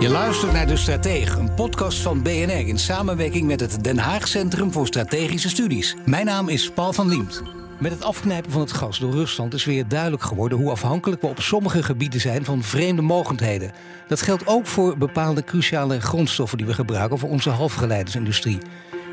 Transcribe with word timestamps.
Je 0.00 0.08
luistert 0.08 0.52
naar 0.52 0.66
De 0.66 0.76
Stratege, 0.76 1.38
een 1.38 1.54
podcast 1.54 1.98
van 1.98 2.22
BNR 2.22 2.66
in 2.66 2.78
samenwerking 2.78 3.46
met 3.46 3.60
het 3.60 3.84
Den 3.84 3.98
Haag 3.98 4.28
Centrum 4.28 4.72
voor 4.72 4.86
Strategische 4.86 5.48
Studies. 5.48 5.96
Mijn 6.04 6.26
naam 6.26 6.48
is 6.48 6.70
Paul 6.70 6.92
van 6.92 7.08
Liemt. 7.08 7.42
Met 7.78 7.92
het 7.92 8.04
afknijpen 8.04 8.50
van 8.50 8.60
het 8.60 8.72
gas 8.72 8.98
door 8.98 9.12
Rusland 9.12 9.54
is 9.54 9.64
weer 9.64 9.88
duidelijk 9.88 10.22
geworden 10.22 10.58
hoe 10.58 10.70
afhankelijk 10.70 11.20
we 11.20 11.26
op 11.26 11.40
sommige 11.40 11.82
gebieden 11.82 12.20
zijn 12.20 12.44
van 12.44 12.62
vreemde 12.62 13.02
mogendheden. 13.02 13.72
Dat 14.08 14.22
geldt 14.22 14.46
ook 14.46 14.66
voor 14.66 14.98
bepaalde 14.98 15.44
cruciale 15.44 16.00
grondstoffen 16.00 16.58
die 16.58 16.66
we 16.66 16.74
gebruiken 16.74 17.18
voor 17.18 17.30
onze 17.30 17.50
halfgeleidersindustrie. 17.50 18.58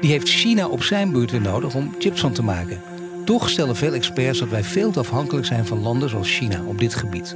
Die 0.02 0.12
heeft 0.12 0.30
China 0.30 0.68
op 0.68 0.84
zijn 0.84 1.12
beurt 1.12 1.42
nodig 1.42 1.76
om 1.76 1.96
chips 2.00 2.22
van 2.22 2.34
te 2.34 2.44
maken. 2.44 2.82
Toch 3.26 3.50
stellen 3.50 3.76
veel 3.76 3.94
experts 3.94 4.40
dat 4.40 4.50
wij 4.50 4.64
veel 4.64 4.92
te 4.92 5.00
afhankelijk 5.00 5.46
zijn 5.46 5.66
van 5.66 5.82
landen 5.82 6.10
zoals 6.10 6.38
China 6.38 6.62
op 6.66 6.80
dit 6.80 6.96
gebied. 6.96 7.36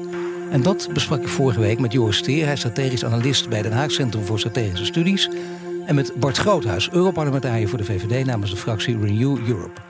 En 0.52 0.62
dat 0.62 0.90
besprak 0.94 1.22
ik 1.22 1.28
vorige 1.28 1.60
week 1.60 1.80
met 1.80 1.92
Joris 1.92 2.18
Steer, 2.18 2.44
hij 2.44 2.54
is 2.54 2.60
strategisch 2.60 3.06
analist 3.06 3.50
bij 3.50 3.62
Den 3.62 3.72
Haag 3.72 3.92
Centrum 3.92 4.24
voor 4.24 4.40
Strategische 4.40 4.86
Studies. 4.86 5.30
En 5.86 5.96
met 5.96 6.14
Bart 6.16 6.38
Groothuis, 6.38 6.90
Europarlementariër 6.92 7.70
voor 7.70 7.78
de 7.78 7.84
VVD 7.84 8.26
namens 8.26 8.52
de 8.52 8.58
fractie 8.58 9.00
Renew 9.00 9.48
Europe. 9.48 9.89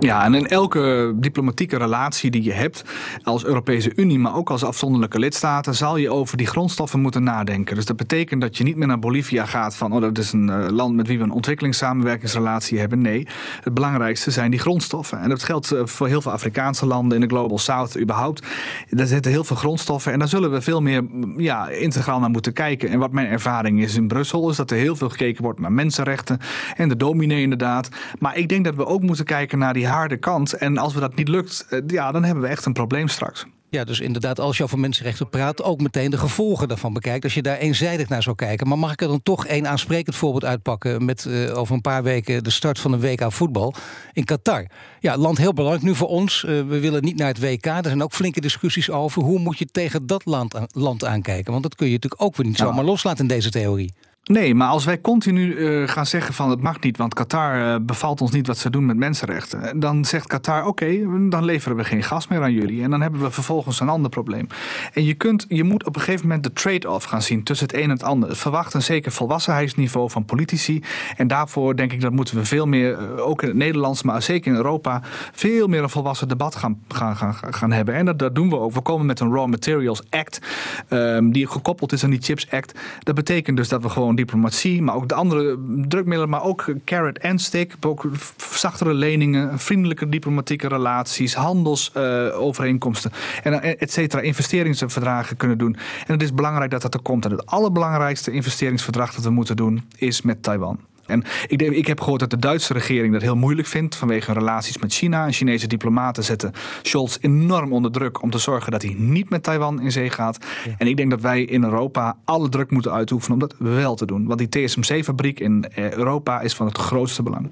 Ja, 0.00 0.24
en 0.24 0.34
in 0.34 0.46
elke 0.46 1.12
diplomatieke 1.16 1.76
relatie 1.76 2.30
die 2.30 2.42
je 2.42 2.52
hebt 2.52 2.84
als 3.22 3.44
Europese 3.44 3.92
Unie, 3.96 4.18
maar 4.18 4.36
ook 4.36 4.50
als 4.50 4.64
afzonderlijke 4.64 5.18
lidstaten, 5.18 5.74
zal 5.74 5.96
je 5.96 6.10
over 6.10 6.36
die 6.36 6.46
grondstoffen 6.46 7.00
moeten 7.00 7.22
nadenken. 7.22 7.74
Dus 7.74 7.84
dat 7.84 7.96
betekent 7.96 8.40
dat 8.40 8.56
je 8.56 8.64
niet 8.64 8.76
meer 8.76 8.86
naar 8.86 8.98
Bolivia 8.98 9.46
gaat 9.46 9.76
van, 9.76 9.92
oh, 9.92 10.00
dat 10.00 10.18
is 10.18 10.32
een 10.32 10.48
uh, 10.48 10.68
land 10.68 10.94
met 10.94 11.06
wie 11.06 11.18
we 11.18 11.24
een 11.24 11.30
ontwikkelingssamenwerkingsrelatie 11.30 12.78
hebben. 12.78 13.00
Nee, 13.00 13.26
het 13.62 13.74
belangrijkste 13.74 14.30
zijn 14.30 14.50
die 14.50 14.60
grondstoffen. 14.60 15.20
En 15.20 15.28
dat 15.28 15.42
geldt 15.42 15.72
uh, 15.72 15.80
voor 15.84 16.06
heel 16.06 16.20
veel 16.20 16.32
Afrikaanse 16.32 16.86
landen 16.86 17.14
in 17.22 17.28
de 17.28 17.34
Global 17.34 17.58
South 17.58 18.00
überhaupt. 18.00 18.46
Daar 18.90 19.06
zitten 19.06 19.32
heel 19.32 19.44
veel 19.44 19.56
grondstoffen 19.56 20.12
en 20.12 20.18
daar 20.18 20.28
zullen 20.28 20.50
we 20.50 20.60
veel 20.60 20.82
meer 20.82 21.04
ja, 21.36 21.68
integraal 21.68 22.20
naar 22.20 22.30
moeten 22.30 22.52
kijken. 22.52 22.88
En 22.88 22.98
wat 22.98 23.12
mijn 23.12 23.26
ervaring 23.26 23.82
is 23.82 23.94
in 23.94 24.08
Brussel, 24.08 24.50
is 24.50 24.56
dat 24.56 24.70
er 24.70 24.76
heel 24.76 24.96
veel 24.96 25.08
gekeken 25.08 25.42
wordt 25.42 25.60
naar 25.60 25.72
mensenrechten 25.72 26.38
en 26.76 26.88
de 26.88 26.96
dominee 26.96 27.42
inderdaad. 27.42 27.88
Maar 28.18 28.36
ik 28.36 28.48
denk 28.48 28.64
dat 28.64 28.74
we 28.74 28.86
ook 28.86 29.02
moeten 29.02 29.24
kijken 29.24 29.58
naar 29.58 29.72
die 29.72 29.88
harde 29.90 30.16
kant. 30.16 30.52
En 30.52 30.78
als 30.78 30.94
we 30.94 31.00
dat 31.00 31.14
niet 31.14 31.28
lukt, 31.28 31.66
eh, 31.70 31.80
ja, 31.86 32.12
dan 32.12 32.24
hebben 32.24 32.42
we 32.42 32.48
echt 32.48 32.64
een 32.66 32.72
probleem 32.72 33.08
straks. 33.08 33.46
Ja, 33.70 33.84
dus 33.84 34.00
inderdaad, 34.00 34.40
als 34.40 34.56
je 34.56 34.62
over 34.62 34.78
mensenrechten 34.78 35.28
praat, 35.28 35.62
ook 35.62 35.80
meteen 35.80 36.10
de 36.10 36.18
gevolgen 36.18 36.68
daarvan 36.68 36.92
bekijkt. 36.92 37.24
Als 37.24 37.34
je 37.34 37.42
daar 37.42 37.56
eenzijdig 37.56 38.08
naar 38.08 38.22
zou 38.22 38.36
kijken. 38.36 38.68
Maar 38.68 38.78
mag 38.78 38.92
ik 38.92 39.00
er 39.00 39.08
dan 39.08 39.22
toch 39.22 39.46
één 39.46 39.68
aansprekend 39.68 40.16
voorbeeld 40.16 40.44
uitpakken 40.44 41.04
met 41.04 41.24
uh, 41.24 41.58
over 41.58 41.74
een 41.74 41.80
paar 41.80 42.02
weken 42.02 42.44
de 42.44 42.50
start 42.50 42.78
van 42.78 42.92
een 42.92 43.00
WK 43.00 43.32
voetbal 43.32 43.74
in 44.12 44.24
Qatar? 44.24 44.66
Ja, 45.00 45.16
land 45.16 45.38
heel 45.38 45.52
belangrijk 45.52 45.84
nu 45.84 45.94
voor 45.94 46.08
ons. 46.08 46.42
Uh, 46.42 46.50
we 46.50 46.80
willen 46.80 47.04
niet 47.04 47.16
naar 47.16 47.28
het 47.28 47.40
WK. 47.40 47.66
Er 47.66 47.80
zijn 47.82 48.02
ook 48.02 48.12
flinke 48.12 48.40
discussies 48.40 48.90
over 48.90 49.22
hoe 49.22 49.38
moet 49.38 49.58
je 49.58 49.66
tegen 49.66 50.06
dat 50.06 50.24
land, 50.24 50.54
land 50.72 51.04
aankijken. 51.04 51.50
Want 51.50 51.62
dat 51.62 51.74
kun 51.74 51.86
je 51.86 51.92
natuurlijk 51.92 52.22
ook 52.22 52.36
weer 52.36 52.46
niet 52.46 52.56
zomaar 52.56 52.84
loslaten 52.84 53.22
in 53.22 53.28
deze 53.28 53.50
theorie. 53.50 53.92
Nee, 54.24 54.54
maar 54.54 54.68
als 54.68 54.84
wij 54.84 55.00
continu 55.00 55.54
uh, 55.54 55.88
gaan 55.88 56.06
zeggen 56.06 56.34
van 56.34 56.50
het 56.50 56.60
mag 56.60 56.80
niet, 56.80 56.96
want 56.96 57.14
Qatar 57.14 57.58
uh, 57.58 57.76
bevalt 57.82 58.20
ons 58.20 58.30
niet 58.30 58.46
wat 58.46 58.58
ze 58.58 58.70
doen 58.70 58.86
met 58.86 58.96
mensenrechten, 58.96 59.80
dan 59.80 60.04
zegt 60.04 60.26
Qatar 60.26 60.66
oké, 60.66 60.86
dan 61.28 61.44
leveren 61.44 61.76
we 61.76 61.84
geen 61.84 62.02
gas 62.02 62.28
meer 62.28 62.42
aan 62.42 62.52
jullie 62.52 62.82
en 62.82 62.90
dan 62.90 63.00
hebben 63.00 63.20
we 63.20 63.30
vervolgens 63.30 63.80
een 63.80 63.88
ander 63.88 64.10
probleem. 64.10 64.46
En 64.92 65.04
je, 65.04 65.14
kunt, 65.14 65.46
je 65.48 65.64
moet 65.64 65.86
op 65.86 65.96
een 65.96 66.02
gegeven 66.02 66.26
moment 66.26 66.44
de 66.44 66.52
trade-off 66.52 67.04
gaan 67.04 67.22
zien 67.22 67.42
tussen 67.42 67.66
het 67.66 67.76
een 67.76 67.82
en 67.82 67.90
het 67.90 68.02
ander. 68.02 68.36
Verwacht 68.36 68.74
een 68.74 68.82
zeker 68.82 69.12
volwassenheidsniveau 69.12 70.10
van 70.10 70.24
politici 70.24 70.82
en 71.16 71.26
daarvoor 71.26 71.76
denk 71.76 71.92
ik 71.92 72.00
dat 72.00 72.12
moeten 72.12 72.36
we 72.36 72.44
veel 72.44 72.66
meer, 72.66 73.18
ook 73.20 73.42
in 73.42 73.48
het 73.48 73.56
Nederlands, 73.56 74.02
maar 74.02 74.22
zeker 74.22 74.50
in 74.50 74.56
Europa, 74.56 75.02
veel 75.32 75.66
meer 75.66 75.82
een 75.82 75.90
volwassen 75.90 76.28
debat 76.28 76.56
gaan, 76.56 76.78
gaan, 76.88 77.16
gaan, 77.16 77.34
gaan 77.34 77.72
hebben. 77.72 77.94
En 77.94 78.04
dat, 78.04 78.18
dat 78.18 78.34
doen 78.34 78.48
we 78.48 78.58
ook. 78.58 78.72
We 78.72 78.80
komen 78.80 79.06
met 79.06 79.20
een 79.20 79.32
Raw 79.32 79.46
Materials 79.46 80.02
Act, 80.10 80.40
um, 80.88 81.32
die 81.32 81.46
gekoppeld 81.46 81.92
is 81.92 82.04
aan 82.04 82.10
die 82.10 82.22
Chips 82.22 82.50
Act. 82.50 82.78
Dat 83.02 83.14
betekent 83.14 83.56
dus 83.56 83.68
dat 83.68 83.82
we 83.82 83.88
gewoon 83.88 84.18
diplomatie, 84.20 84.82
maar 84.82 84.94
ook 84.94 85.08
de 85.08 85.14
andere 85.14 85.58
drukmiddelen, 85.88 86.28
maar 86.28 86.42
ook 86.42 86.74
carrot 86.84 87.18
en 87.18 87.38
stick, 87.38 87.74
ook 87.80 88.08
zachtere 88.36 88.94
leningen, 88.94 89.58
vriendelijke 89.58 90.08
diplomatieke 90.08 90.68
relaties, 90.68 91.34
handelsovereenkomsten 91.34 93.10
uh, 93.12 93.52
en 93.52 93.78
et 93.78 93.92
cetera, 93.92 94.22
investeringsverdragen 94.22 95.36
kunnen 95.36 95.58
doen. 95.58 95.76
En 96.06 96.12
het 96.12 96.22
is 96.22 96.34
belangrijk 96.34 96.70
dat 96.70 96.82
dat 96.82 96.94
er 96.94 97.02
komt. 97.02 97.24
En 97.24 97.30
het 97.30 97.46
allerbelangrijkste 97.46 98.30
investeringsverdrag 98.30 99.14
dat 99.14 99.24
we 99.24 99.30
moeten 99.30 99.56
doen 99.56 99.84
is 99.96 100.22
met 100.22 100.42
Taiwan. 100.42 100.78
En 101.10 101.24
ik, 101.46 101.58
denk, 101.58 101.72
ik 101.72 101.86
heb 101.86 102.00
gehoord 102.00 102.20
dat 102.20 102.30
de 102.30 102.38
Duitse 102.38 102.72
regering 102.72 103.12
dat 103.12 103.22
heel 103.22 103.36
moeilijk 103.36 103.68
vindt 103.68 103.96
vanwege 103.96 104.30
hun 104.30 104.40
relaties 104.40 104.78
met 104.78 104.94
China. 104.94 105.26
En 105.26 105.32
Chinese 105.32 105.66
diplomaten 105.66 106.24
zetten 106.24 106.52
Scholz 106.82 107.16
enorm 107.20 107.72
onder 107.72 107.92
druk 107.92 108.22
om 108.22 108.30
te 108.30 108.38
zorgen 108.38 108.72
dat 108.72 108.82
hij 108.82 108.94
niet 108.98 109.30
met 109.30 109.42
Taiwan 109.42 109.80
in 109.80 109.92
zee 109.92 110.10
gaat. 110.10 110.38
Ja. 110.64 110.74
En 110.78 110.86
ik 110.86 110.96
denk 110.96 111.10
dat 111.10 111.20
wij 111.20 111.42
in 111.42 111.64
Europa 111.64 112.16
alle 112.24 112.48
druk 112.48 112.70
moeten 112.70 112.92
uitoefenen 112.92 113.32
om 113.32 113.48
dat 113.48 113.54
wel 113.58 113.94
te 113.94 114.06
doen. 114.06 114.26
Want 114.26 114.38
die 114.38 114.66
TSMC-fabriek 114.66 115.40
in 115.40 115.64
Europa 115.74 116.40
is 116.40 116.54
van 116.54 116.66
het 116.66 116.78
grootste 116.78 117.22
belang. 117.22 117.50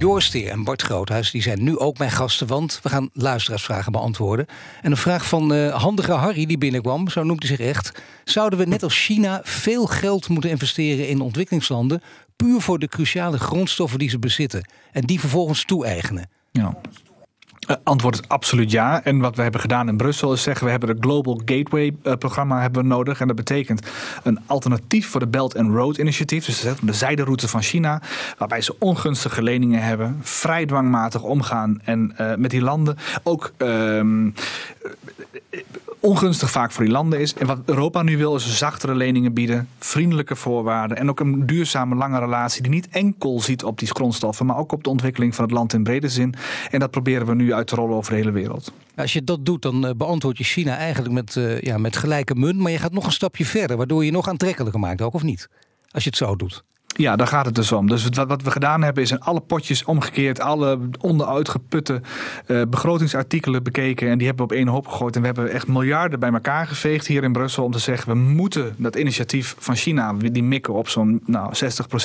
Joris 0.00 0.24
Steer 0.24 0.50
en 0.50 0.64
Bart 0.64 0.82
Groothuis 0.82 1.30
die 1.30 1.42
zijn 1.42 1.62
nu 1.62 1.78
ook 1.78 1.98
mijn 1.98 2.10
gasten, 2.10 2.46
want 2.46 2.80
we 2.82 2.88
gaan 2.88 3.10
luisteraarsvragen 3.12 3.92
beantwoorden. 3.92 4.46
En 4.82 4.90
een 4.90 4.96
vraag 4.96 5.26
van 5.26 5.52
uh, 5.52 5.82
handige 5.82 6.12
Harry 6.12 6.46
die 6.46 6.58
binnenkwam, 6.58 7.08
zo 7.08 7.22
noemt 7.22 7.42
hij 7.42 7.56
zich 7.56 7.66
echt. 7.66 8.02
Zouden 8.24 8.58
we 8.58 8.64
net 8.64 8.82
als 8.82 9.04
China 9.04 9.40
veel 9.44 9.86
geld 9.86 10.28
moeten 10.28 10.50
investeren 10.50 11.08
in 11.08 11.20
ontwikkelingslanden, 11.20 12.02
puur 12.36 12.60
voor 12.60 12.78
de 12.78 12.88
cruciale 12.88 13.38
grondstoffen 13.38 13.98
die 13.98 14.10
ze 14.10 14.18
bezitten 14.18 14.70
en 14.92 15.02
die 15.02 15.20
vervolgens 15.20 15.64
toe-eigenen? 15.64 16.30
Ja. 16.52 16.80
Uh, 17.68 17.76
antwoord 17.82 18.14
is 18.14 18.28
absoluut 18.28 18.70
ja. 18.70 19.04
En 19.04 19.18
wat 19.18 19.36
we 19.36 19.42
hebben 19.42 19.60
gedaan 19.60 19.88
in 19.88 19.96
Brussel 19.96 20.32
is 20.32 20.42
zeggen... 20.42 20.64
we 20.64 20.70
hebben 20.70 20.88
het 20.88 20.98
Global 21.00 21.40
Gateway 21.44 21.96
uh, 22.02 22.12
programma 22.12 22.60
hebben 22.60 22.82
we 22.82 22.88
nodig. 22.88 23.20
En 23.20 23.26
dat 23.26 23.36
betekent 23.36 23.86
een 24.22 24.38
alternatief 24.46 25.08
voor 25.08 25.20
de 25.20 25.26
Belt 25.26 25.56
and 25.56 25.74
Road 25.74 25.96
Initiative. 25.96 26.46
Dus 26.46 26.74
de 26.80 26.92
zijderoute 26.92 27.48
van 27.48 27.62
China. 27.62 28.02
Waarbij 28.38 28.60
ze 28.60 28.76
ongunstige 28.78 29.42
leningen 29.42 29.82
hebben. 29.82 30.18
Vrij 30.22 30.66
dwangmatig 30.66 31.22
omgaan 31.22 31.80
en, 31.84 32.14
uh, 32.20 32.34
met 32.34 32.50
die 32.50 32.62
landen. 32.62 32.96
Ook 33.22 33.52
ongunstig 36.00 36.50
vaak 36.50 36.70
voor 36.70 36.84
die 36.84 36.92
landen 36.92 37.20
is. 37.20 37.34
En 37.34 37.46
wat 37.46 37.58
Europa 37.64 38.02
nu 38.02 38.16
wil 38.16 38.34
is 38.34 38.58
zachtere 38.58 38.94
leningen 38.94 39.32
bieden, 39.32 39.68
vriendelijke 39.78 40.36
voorwaarden 40.36 40.96
en 40.96 41.08
ook 41.10 41.20
een 41.20 41.46
duurzame 41.46 41.94
lange 41.94 42.18
relatie 42.18 42.62
die 42.62 42.70
niet 42.70 42.88
enkel 42.88 43.40
ziet 43.40 43.64
op 43.64 43.78
die 43.78 43.88
grondstoffen, 43.88 44.46
maar 44.46 44.56
ook 44.56 44.72
op 44.72 44.84
de 44.84 44.90
ontwikkeling 44.90 45.34
van 45.34 45.44
het 45.44 45.52
land 45.52 45.72
in 45.72 45.82
brede 45.82 46.08
zin. 46.08 46.34
En 46.70 46.80
dat 46.80 46.90
proberen 46.90 47.26
we 47.26 47.34
nu 47.34 47.49
uit 47.54 47.66
te 47.66 47.74
rollen 47.74 47.96
over 47.96 48.12
de 48.12 48.18
hele 48.18 48.30
wereld. 48.30 48.72
Als 48.96 49.12
je 49.12 49.24
dat 49.24 49.46
doet, 49.46 49.62
dan 49.62 49.94
beantwoord 49.96 50.38
je 50.38 50.44
China 50.44 50.76
eigenlijk 50.76 51.14
met, 51.14 51.36
uh, 51.36 51.60
ja, 51.60 51.78
met 51.78 51.96
gelijke 51.96 52.34
munt, 52.34 52.58
maar 52.58 52.72
je 52.72 52.78
gaat 52.78 52.92
nog 52.92 53.06
een 53.06 53.12
stapje 53.12 53.44
verder, 53.44 53.76
waardoor 53.76 54.04
je 54.04 54.10
nog 54.10 54.28
aantrekkelijker 54.28 54.80
maakt, 54.80 55.02
ook 55.02 55.14
of 55.14 55.22
niet? 55.22 55.48
Als 55.90 56.04
je 56.04 56.08
het 56.08 56.18
zo 56.18 56.36
doet. 56.36 56.64
Ja, 57.00 57.16
daar 57.16 57.26
gaat 57.26 57.46
het 57.46 57.54
dus 57.54 57.72
om. 57.72 57.88
Dus 57.88 58.08
wat, 58.10 58.28
wat 58.28 58.42
we 58.42 58.50
gedaan 58.50 58.82
hebben 58.82 59.02
is 59.02 59.10
in 59.10 59.20
alle 59.20 59.40
potjes 59.40 59.84
omgekeerd, 59.84 60.40
alle 60.40 60.78
onderuitgeputte 61.00 62.00
uh, 62.46 62.62
begrotingsartikelen 62.68 63.62
bekeken 63.62 64.08
en 64.08 64.18
die 64.18 64.26
hebben 64.26 64.46
we 64.46 64.52
op 64.52 64.58
één 64.58 64.68
hoop 64.68 64.86
gegooid. 64.86 65.14
En 65.14 65.20
we 65.20 65.26
hebben 65.26 65.50
echt 65.50 65.68
miljarden 65.68 66.20
bij 66.20 66.32
elkaar 66.32 66.66
geveegd 66.66 67.06
hier 67.06 67.22
in 67.22 67.32
Brussel 67.32 67.64
om 67.64 67.72
te 67.72 67.78
zeggen 67.78 68.12
we 68.12 68.18
moeten 68.18 68.74
dat 68.76 68.96
initiatief 68.96 69.54
van 69.58 69.76
China, 69.76 70.12
die 70.12 70.42
mikken 70.42 70.74
op 70.74 70.88
zo'n 70.88 71.20
nou, 71.26 71.52
60% 71.54 71.58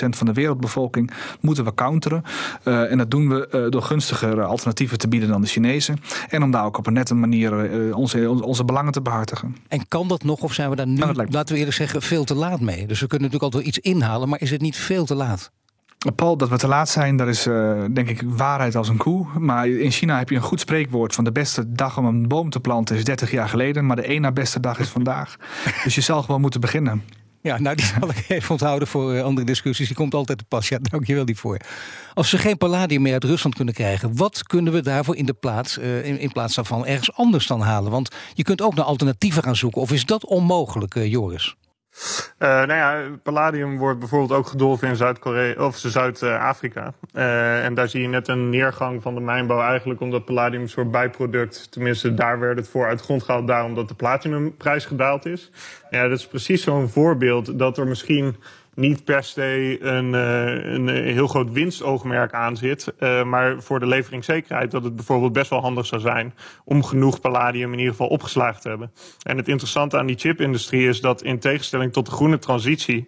van 0.10 0.28
de 0.28 0.34
wereldbevolking, 0.34 1.12
moeten 1.40 1.64
we 1.64 1.74
counteren. 1.74 2.24
Uh, 2.64 2.92
en 2.92 2.98
dat 2.98 3.12
doen 3.12 3.30
we 3.30 3.48
uh, 3.52 3.72
door 3.72 3.82
gunstigere 3.82 4.44
alternatieven 4.44 4.98
te 4.98 5.08
bieden 5.08 5.30
dan 5.30 5.42
de 5.42 5.48
Chinezen. 5.48 5.98
En 6.30 6.44
om 6.44 6.52
daar 6.52 6.66
ook 6.66 6.78
op 6.78 6.88
een 6.88 6.94
nette 6.94 7.16
manier 7.16 7.94
onze, 7.96 8.44
onze 8.44 8.66
belangen 8.66 8.92
te 8.92 9.02
behartigen. 9.02 9.56
En 9.68 9.88
kan 9.88 10.08
dat 10.08 10.24
nog 10.24 10.42
of 10.42 10.54
zijn 10.54 10.70
we 10.70 10.76
daar 10.76 10.88
nu, 10.88 10.98
nou, 10.98 11.26
laten 11.30 11.54
we 11.54 11.60
eerlijk 11.60 11.78
zeggen, 11.78 12.02
veel 12.02 12.24
te 12.24 12.36
laat 12.36 12.60
mee? 12.60 12.88
Dus 12.88 13.00
we 13.00 13.08
kunnen 13.08 13.30
natuurlijk 13.32 13.54
altijd 13.54 13.76
iets 13.76 13.80
inhalen, 13.80 14.30
maar 14.30 14.42
is 14.42 14.52
het 14.52 14.62
niet 14.62 14.84
veel 14.86 15.06
te 15.06 15.16
laat? 15.16 15.52
Paul, 16.16 16.38
dat 16.38 16.50
we 16.50 16.58
te 16.58 16.68
laat 16.68 16.90
zijn, 16.90 17.18
dat 17.18 17.28
is 17.28 17.48
uh, 17.48 17.84
denk 17.94 18.10
ik 18.10 18.22
waarheid 18.26 18.76
als 18.76 18.88
een 18.88 18.98
koe. 18.98 19.28
Maar 19.40 19.68
in 19.68 19.92
China 19.92 20.18
heb 20.18 20.30
je 20.30 20.36
een 20.36 20.42
goed 20.42 20.60
spreekwoord 20.60 21.16
van 21.16 21.24
de 21.24 21.32
beste 21.32 21.72
dag 21.72 21.98
om 21.98 22.06
een 22.06 22.28
boom 22.28 22.50
te 22.50 22.60
planten 22.60 22.96
is 22.96 23.04
30 23.04 23.32
jaar 23.32 23.50
geleden. 23.50 23.86
Maar 23.86 23.96
de 23.96 24.02
één 24.02 24.22
na 24.22 24.32
beste 24.32 24.60
dag 24.60 24.80
is 24.80 24.90
vandaag. 24.90 25.36
dus 25.84 25.96
je 25.96 26.02
zal 26.02 26.24
gewoon 26.24 26.42
moeten 26.42 26.62
beginnen. 26.62 27.04
Ja, 27.42 27.60
nou 27.60 27.76
die 27.76 27.86
zal 27.86 28.10
ik 28.10 28.26
even 28.28 28.52
onthouden 28.52 28.88
voor 28.88 29.14
eh, 29.14 29.24
andere 29.24 29.46
discussies. 29.46 29.88
Die 29.88 29.96
komt 29.96 30.14
altijd 30.14 30.38
te 30.38 30.44
pas. 30.44 30.70
Ja, 30.70 30.78
dank 30.82 31.06
je 31.08 31.16
wel 31.16 31.26
die 31.26 31.38
voor. 31.38 31.60
Als 32.14 32.30
ze 32.30 32.38
geen 32.38 32.58
palladium 32.58 33.02
meer 33.02 33.14
uit 33.14 33.24
Rusland 33.24 33.56
kunnen 33.56 33.74
krijgen, 33.74 34.16
wat 34.16 34.44
kunnen 34.44 34.74
we 34.74 34.82
daarvoor 34.82 35.16
in 35.16 35.26
de 35.26 35.34
plaats, 35.34 35.78
uh, 35.78 36.06
in, 36.06 36.20
in, 36.20 36.32
plaats 36.32 36.56
daarvan 36.56 36.86
ergens 36.86 37.14
anders 37.14 37.48
dan 37.48 37.62
halen? 37.62 37.92
Want 37.92 38.16
je 38.34 38.44
kunt 38.44 38.62
ook 38.62 38.76
naar 38.76 38.86
alternatieven 38.86 39.44
gaan 39.44 39.56
zoeken. 39.56 39.82
Of 39.82 39.92
is 39.92 40.06
dat 40.06 40.26
onmogelijk, 40.26 40.96
uh, 40.96 41.12
Joris? 41.12 41.56
Uh, 42.40 42.50
nou 42.50 42.74
ja, 42.74 43.18
palladium 43.24 43.78
wordt 43.78 44.00
bijvoorbeeld 44.00 44.40
ook 44.40 44.48
gedolven 44.48 44.88
in 44.88 44.96
Zuid-Korea 44.96 45.66
of 45.66 45.78
Zuid-Afrika. 45.78 46.94
Uh, 47.14 47.66
en 47.66 47.74
daar 47.74 47.90
zie 47.90 48.02
je 48.02 48.08
net 48.08 48.28
een 48.28 48.50
neergang 48.50 49.02
van 49.02 49.16
de 49.16 49.22
mijnbouw 49.22 49.62
eigenlijk 49.62 50.00
omdat 50.00 50.26
palladium 50.26 50.62
een 50.62 50.70
soort 50.70 50.92
bijproduct, 50.92 51.72
tenminste 51.72 52.14
daar 52.14 52.40
werd 52.40 52.58
het 52.58 52.70
voor 52.70 52.88
uit 52.88 53.02
grond 53.02 53.24
gehaald, 53.24 53.48
daarom 53.48 53.76
dat 53.76 53.88
de 53.88 53.96
platinumprijs 53.96 54.86
gedaald 54.86 55.26
is. 55.26 55.52
Ja, 55.90 56.08
dat 56.08 56.20
is 56.20 56.28
precies 56.28 56.64
zo'n 56.64 56.90
voorbeeld 56.90 57.60
dat 57.60 57.78
er 57.78 57.88
misschien 57.88 58.36
niet 58.76 59.04
per 59.04 59.24
se 59.24 59.78
een, 59.82 60.14
uh, 60.14 60.74
een 60.74 60.88
heel 60.88 61.28
groot 61.28 61.52
winstoogmerk 61.52 62.34
aan 62.34 62.58
zit. 62.58 62.94
Uh, 63.00 63.24
maar 63.24 63.62
voor 63.62 63.80
de 63.80 63.88
leveringszekerheid 63.88 64.72
dat 64.72 64.84
het 64.84 64.96
bijvoorbeeld 64.96 65.34
best 65.34 65.50
wel 65.50 65.62
handig 65.62 65.86
zou 65.86 66.02
zijn 66.02 66.34
om 66.64 66.84
genoeg 66.84 67.20
palladium 67.20 67.72
in 67.72 67.78
ieder 67.78 67.94
geval 67.94 68.08
opgeslagen 68.08 68.62
te 68.62 68.70
hebben. 68.70 68.92
En 69.22 69.38
het 69.38 69.48
interessante 69.48 69.98
aan 69.98 70.06
die 70.06 70.18
chipindustrie 70.18 70.88
is 70.88 71.02
dat 71.02 71.22
in 71.22 71.40
tegenstelling 71.40 71.94
tot 71.94 72.06
de 72.06 72.12
groene 72.12 72.40
transitie 72.40 73.08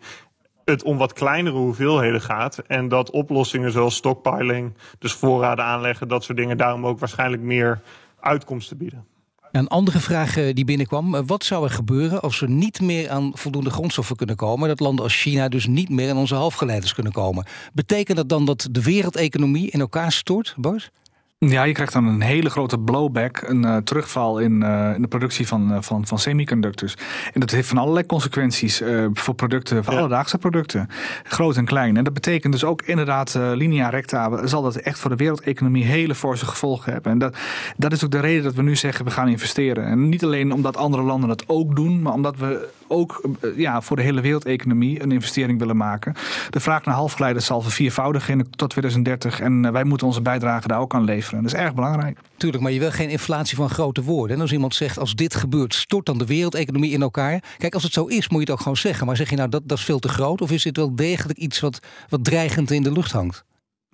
het 0.65 0.83
om 0.83 0.97
wat 0.97 1.13
kleinere 1.13 1.57
hoeveelheden 1.57 2.21
gaat. 2.21 2.57
En 2.57 2.87
dat 2.87 3.11
oplossingen 3.11 3.71
zoals 3.71 3.95
stockpiling, 3.95 4.73
dus 4.99 5.13
voorraden 5.13 5.65
aanleggen, 5.65 6.07
dat 6.07 6.23
soort 6.23 6.37
dingen, 6.37 6.57
daarom 6.57 6.85
ook 6.85 6.99
waarschijnlijk 6.99 7.41
meer 7.41 7.81
uitkomsten 8.19 8.77
bieden. 8.77 9.16
Een 9.51 9.67
andere 9.67 9.99
vraag 9.99 10.37
eh, 10.37 10.53
die 10.53 10.65
binnenkwam. 10.65 11.15
Eh, 11.15 11.21
wat 11.25 11.43
zou 11.43 11.63
er 11.63 11.69
gebeuren 11.69 12.21
als 12.21 12.39
we 12.39 12.47
niet 12.47 12.81
meer 12.81 13.09
aan 13.09 13.31
voldoende 13.33 13.69
grondstoffen 13.69 14.15
kunnen 14.15 14.35
komen? 14.35 14.67
Dat 14.67 14.79
landen 14.79 15.03
als 15.03 15.21
China 15.21 15.49
dus 15.49 15.67
niet 15.67 15.89
meer 15.89 16.09
aan 16.09 16.17
onze 16.17 16.35
halfgeleiders 16.35 16.93
kunnen 16.93 17.11
komen. 17.11 17.45
Betekent 17.73 18.17
dat 18.17 18.29
dan 18.29 18.45
dat 18.45 18.67
de 18.71 18.83
wereldeconomie 18.83 19.71
in 19.71 19.79
elkaar 19.79 20.11
stort, 20.11 20.53
Bart? 20.57 20.91
Ja, 21.39 21.63
je 21.63 21.73
krijgt 21.73 21.93
dan 21.93 22.07
een 22.07 22.21
hele 22.21 22.49
grote 22.49 22.79
blowback, 22.79 23.41
een 23.41 23.63
uh, 23.63 23.77
terugval 23.77 24.39
in, 24.39 24.61
uh, 24.61 24.91
in, 24.95 25.01
de 25.01 25.07
productie 25.07 25.47
van, 25.47 25.71
uh, 25.71 25.77
van, 25.81 26.07
van 26.07 26.19
semiconductors. 26.19 26.95
En 27.33 27.39
dat 27.39 27.51
heeft 27.51 27.67
van 27.67 27.77
allerlei 27.77 28.05
consequenties 28.05 28.81
voor 29.13 29.33
producten, 29.33 29.83
voor 29.83 29.93
ja. 29.93 29.99
alledaagse 29.99 30.37
producten, 30.37 30.89
groot 31.23 31.57
en 31.57 31.65
klein. 31.65 31.97
En 31.97 32.03
dat 32.03 32.13
betekent 32.13 32.53
dus 32.53 32.63
ook 32.63 32.81
inderdaad, 32.81 33.33
linea 33.33 33.89
recta, 33.89 34.47
zal 34.47 34.61
dat 34.61 34.75
echt 34.75 34.99
voor 34.99 35.09
de 35.09 35.15
wereldeconomie 35.15 35.85
hele 35.85 36.15
forse 36.15 36.45
gevolgen 36.45 36.93
hebben. 36.93 37.11
En 37.11 37.17
dat, 37.17 37.37
dat 37.75 37.91
is 37.91 38.03
ook 38.03 38.11
de 38.11 38.19
reden 38.19 38.43
dat 38.43 38.53
we 38.53 38.61
nu 38.61 38.75
zeggen, 38.75 39.05
we 39.05 39.11
gaan 39.11 39.27
investeren. 39.27 39.85
En 39.85 40.09
niet 40.09 40.23
alleen 40.23 40.51
omdat 40.51 40.77
andere 40.77 41.03
landen 41.03 41.29
dat 41.29 41.43
ook 41.47 41.75
doen, 41.75 42.01
maar 42.01 42.13
omdat 42.13 42.37
we 42.37 42.69
ook 42.87 43.21
ja, 43.55 43.81
voor 43.81 43.95
de 43.95 44.01
hele 44.01 44.21
wereldeconomie 44.21 45.03
een 45.03 45.11
investering 45.11 45.59
willen 45.59 45.77
maken. 45.77 46.13
De 46.49 46.59
vraag 46.59 46.85
naar 46.85 46.95
halfgeleiders 46.95 47.45
zal 47.45 47.61
verviervoudigen 47.61 48.49
tot 48.49 48.69
2030 48.69 49.39
en 49.39 49.71
wij 49.71 49.83
moeten 49.83 50.07
onze 50.07 50.21
bijdrage 50.21 50.67
daar 50.67 50.79
ook 50.79 50.93
aan 50.93 51.03
leveren. 51.03 51.26
Dat 51.31 51.45
is 51.45 51.53
erg 51.53 51.73
belangrijk. 51.73 52.19
Tuurlijk, 52.37 52.63
maar 52.63 52.71
je 52.71 52.79
wil 52.79 52.91
geen 52.91 53.09
inflatie 53.09 53.57
van 53.57 53.69
grote 53.69 54.03
woorden. 54.03 54.35
En 54.35 54.41
als 54.41 54.51
iemand 54.51 54.75
zegt, 54.75 54.99
als 54.99 55.15
dit 55.15 55.35
gebeurt, 55.35 55.73
stort 55.73 56.05
dan 56.05 56.17
de 56.17 56.25
wereldeconomie 56.25 56.91
in 56.91 57.01
elkaar. 57.01 57.43
Kijk, 57.57 57.73
als 57.73 57.83
het 57.83 57.93
zo 57.93 58.05
is, 58.05 58.29
moet 58.29 58.39
je 58.39 58.45
het 58.45 58.49
ook 58.49 58.59
gewoon 58.59 58.77
zeggen. 58.77 59.05
Maar 59.05 59.15
zeg 59.15 59.29
je 59.29 59.35
nou, 59.35 59.49
dat, 59.49 59.61
dat 59.65 59.77
is 59.77 59.83
veel 59.83 59.99
te 59.99 60.09
groot? 60.09 60.41
Of 60.41 60.51
is 60.51 60.63
dit 60.63 60.77
wel 60.77 60.95
degelijk 60.95 61.39
iets 61.39 61.59
wat, 61.59 61.79
wat 62.09 62.23
dreigend 62.23 62.71
in 62.71 62.83
de 62.83 62.91
lucht 62.91 63.11
hangt? 63.11 63.45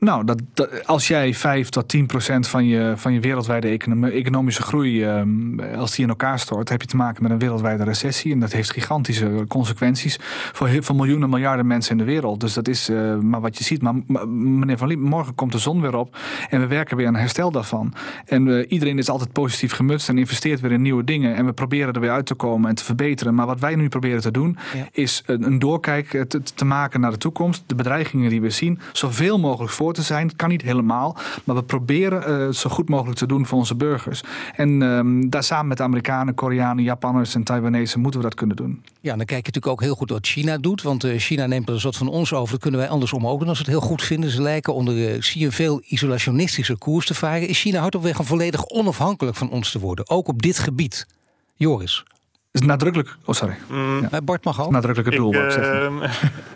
Nou, 0.03 0.25
dat, 0.25 0.41
dat, 0.53 0.87
als 0.87 1.07
jij 1.07 1.33
5 1.33 1.69
tot 1.69 1.87
10 1.87 2.05
procent 2.05 2.47
van 2.47 2.65
je, 2.65 2.93
van 2.95 3.13
je 3.13 3.19
wereldwijde 3.19 3.67
economie, 3.67 4.11
economische 4.11 4.61
groei, 4.61 5.05
um, 5.05 5.59
als 5.59 5.95
die 5.95 6.03
in 6.03 6.09
elkaar 6.09 6.39
stort, 6.39 6.69
heb 6.69 6.81
je 6.81 6.87
te 6.87 6.95
maken 6.95 7.23
met 7.23 7.31
een 7.31 7.39
wereldwijde 7.39 7.83
recessie. 7.83 8.31
En 8.31 8.39
dat 8.39 8.51
heeft 8.51 8.71
gigantische 8.71 9.45
consequenties 9.47 10.19
voor, 10.53 10.69
voor 10.79 10.95
miljoenen, 10.95 11.29
miljarden 11.29 11.67
mensen 11.67 11.91
in 11.91 11.97
de 11.97 12.03
wereld. 12.03 12.39
Dus 12.39 12.53
dat 12.53 12.67
is 12.67 12.89
uh, 12.89 13.17
maar 13.17 13.41
wat 13.41 13.57
je 13.57 13.63
ziet. 13.63 13.81
Maar 13.81 13.93
meneer 14.27 14.77
Van 14.77 14.87
Liep, 14.87 14.99
morgen 14.99 15.35
komt 15.35 15.51
de 15.51 15.57
zon 15.57 15.81
weer 15.81 15.95
op 15.95 16.17
en 16.49 16.59
we 16.59 16.67
werken 16.67 16.97
weer 16.97 17.07
aan 17.07 17.15
herstel 17.15 17.51
daarvan. 17.51 17.93
En 18.25 18.47
uh, 18.47 18.65
iedereen 18.67 18.97
is 18.97 19.09
altijd 19.09 19.31
positief 19.31 19.73
gemutst 19.73 20.09
en 20.09 20.17
investeert 20.17 20.59
weer 20.59 20.71
in 20.71 20.81
nieuwe 20.81 21.03
dingen. 21.03 21.35
En 21.35 21.45
we 21.45 21.53
proberen 21.53 21.93
er 21.93 22.01
weer 22.01 22.11
uit 22.11 22.25
te 22.25 22.35
komen 22.35 22.69
en 22.69 22.75
te 22.75 22.83
verbeteren. 22.83 23.35
Maar 23.35 23.45
wat 23.45 23.59
wij 23.59 23.75
nu 23.75 23.89
proberen 23.89 24.21
te 24.21 24.31
doen, 24.31 24.57
ja. 24.73 24.87
is 24.91 25.23
een, 25.25 25.43
een 25.43 25.59
doorkijk 25.59 26.25
te, 26.27 26.41
te 26.55 26.65
maken 26.65 26.99
naar 26.99 27.11
de 27.11 27.17
toekomst. 27.17 27.63
De 27.67 27.75
bedreigingen 27.75 28.29
die 28.29 28.41
we 28.41 28.49
zien, 28.49 28.79
zoveel 28.91 29.39
mogelijk 29.39 29.71
voor 29.71 29.92
te 29.93 30.01
zijn. 30.01 30.35
Kan 30.35 30.49
niet 30.49 30.61
helemaal, 30.61 31.17
maar 31.43 31.55
we 31.55 31.63
proberen 31.63 32.47
uh, 32.47 32.53
zo 32.53 32.69
goed 32.69 32.89
mogelijk 32.89 33.17
te 33.17 33.27
doen 33.27 33.45
voor 33.45 33.57
onze 33.57 33.75
burgers. 33.75 34.23
En 34.55 34.81
um, 34.81 35.29
daar 35.29 35.43
samen 35.43 35.67
met 35.67 35.77
de 35.77 35.83
Amerikanen, 35.83 36.33
Koreanen, 36.33 36.83
Japanners 36.83 37.35
en 37.35 37.43
Taiwanese 37.43 37.99
moeten 37.99 38.19
we 38.19 38.25
dat 38.25 38.35
kunnen 38.35 38.55
doen. 38.55 38.83
Ja, 38.99 39.15
dan 39.15 39.25
kijk 39.25 39.29
je 39.29 39.35
natuurlijk 39.35 39.67
ook 39.67 39.81
heel 39.81 39.95
goed 39.95 40.09
wat 40.09 40.27
China 40.27 40.57
doet. 40.57 40.81
Want 40.81 41.05
uh, 41.05 41.19
China 41.19 41.45
neemt 41.45 41.67
er 41.67 41.73
een 41.73 41.79
soort 41.79 41.97
van 41.97 42.07
ons 42.07 42.33
over. 42.33 42.51
Dat 42.51 42.61
kunnen 42.61 42.79
wij 42.79 42.89
andersom 42.89 43.27
ook 43.27 43.39
doen 43.39 43.49
als 43.49 43.57
we 43.57 43.63
het 43.63 43.73
heel 43.73 43.87
goed 43.87 44.01
vinden. 44.01 44.29
Ze 44.29 44.41
lijken 44.41 44.73
onder 44.73 44.95
uh, 44.95 45.21
zie 45.21 45.41
je 45.41 45.51
veel 45.51 45.81
isolationistische 45.85 46.77
koers 46.77 47.05
te 47.05 47.13
varen. 47.13 47.47
Is 47.47 47.61
China 47.61 47.79
hard 47.79 47.95
op 47.95 48.03
weg 48.03 48.19
om 48.19 48.25
volledig 48.25 48.65
onafhankelijk 48.65 49.37
van 49.37 49.49
ons 49.49 49.71
te 49.71 49.79
worden? 49.79 50.09
Ook 50.09 50.27
op 50.27 50.41
dit 50.41 50.59
gebied. 50.59 51.07
Joris. 51.55 52.03
Is 52.51 52.61
nadrukkelijk. 52.61 53.15
Oh, 53.25 53.35
sorry. 53.35 53.55
Mm. 53.69 54.07
Ja. 54.11 54.21
Bart 54.21 54.43
mag 54.43 54.61
ook. 54.61 54.71
Nadrukkelijk 54.71 55.09
het 55.09 55.17
doel. 55.17 55.33
Ik, 55.33 56.09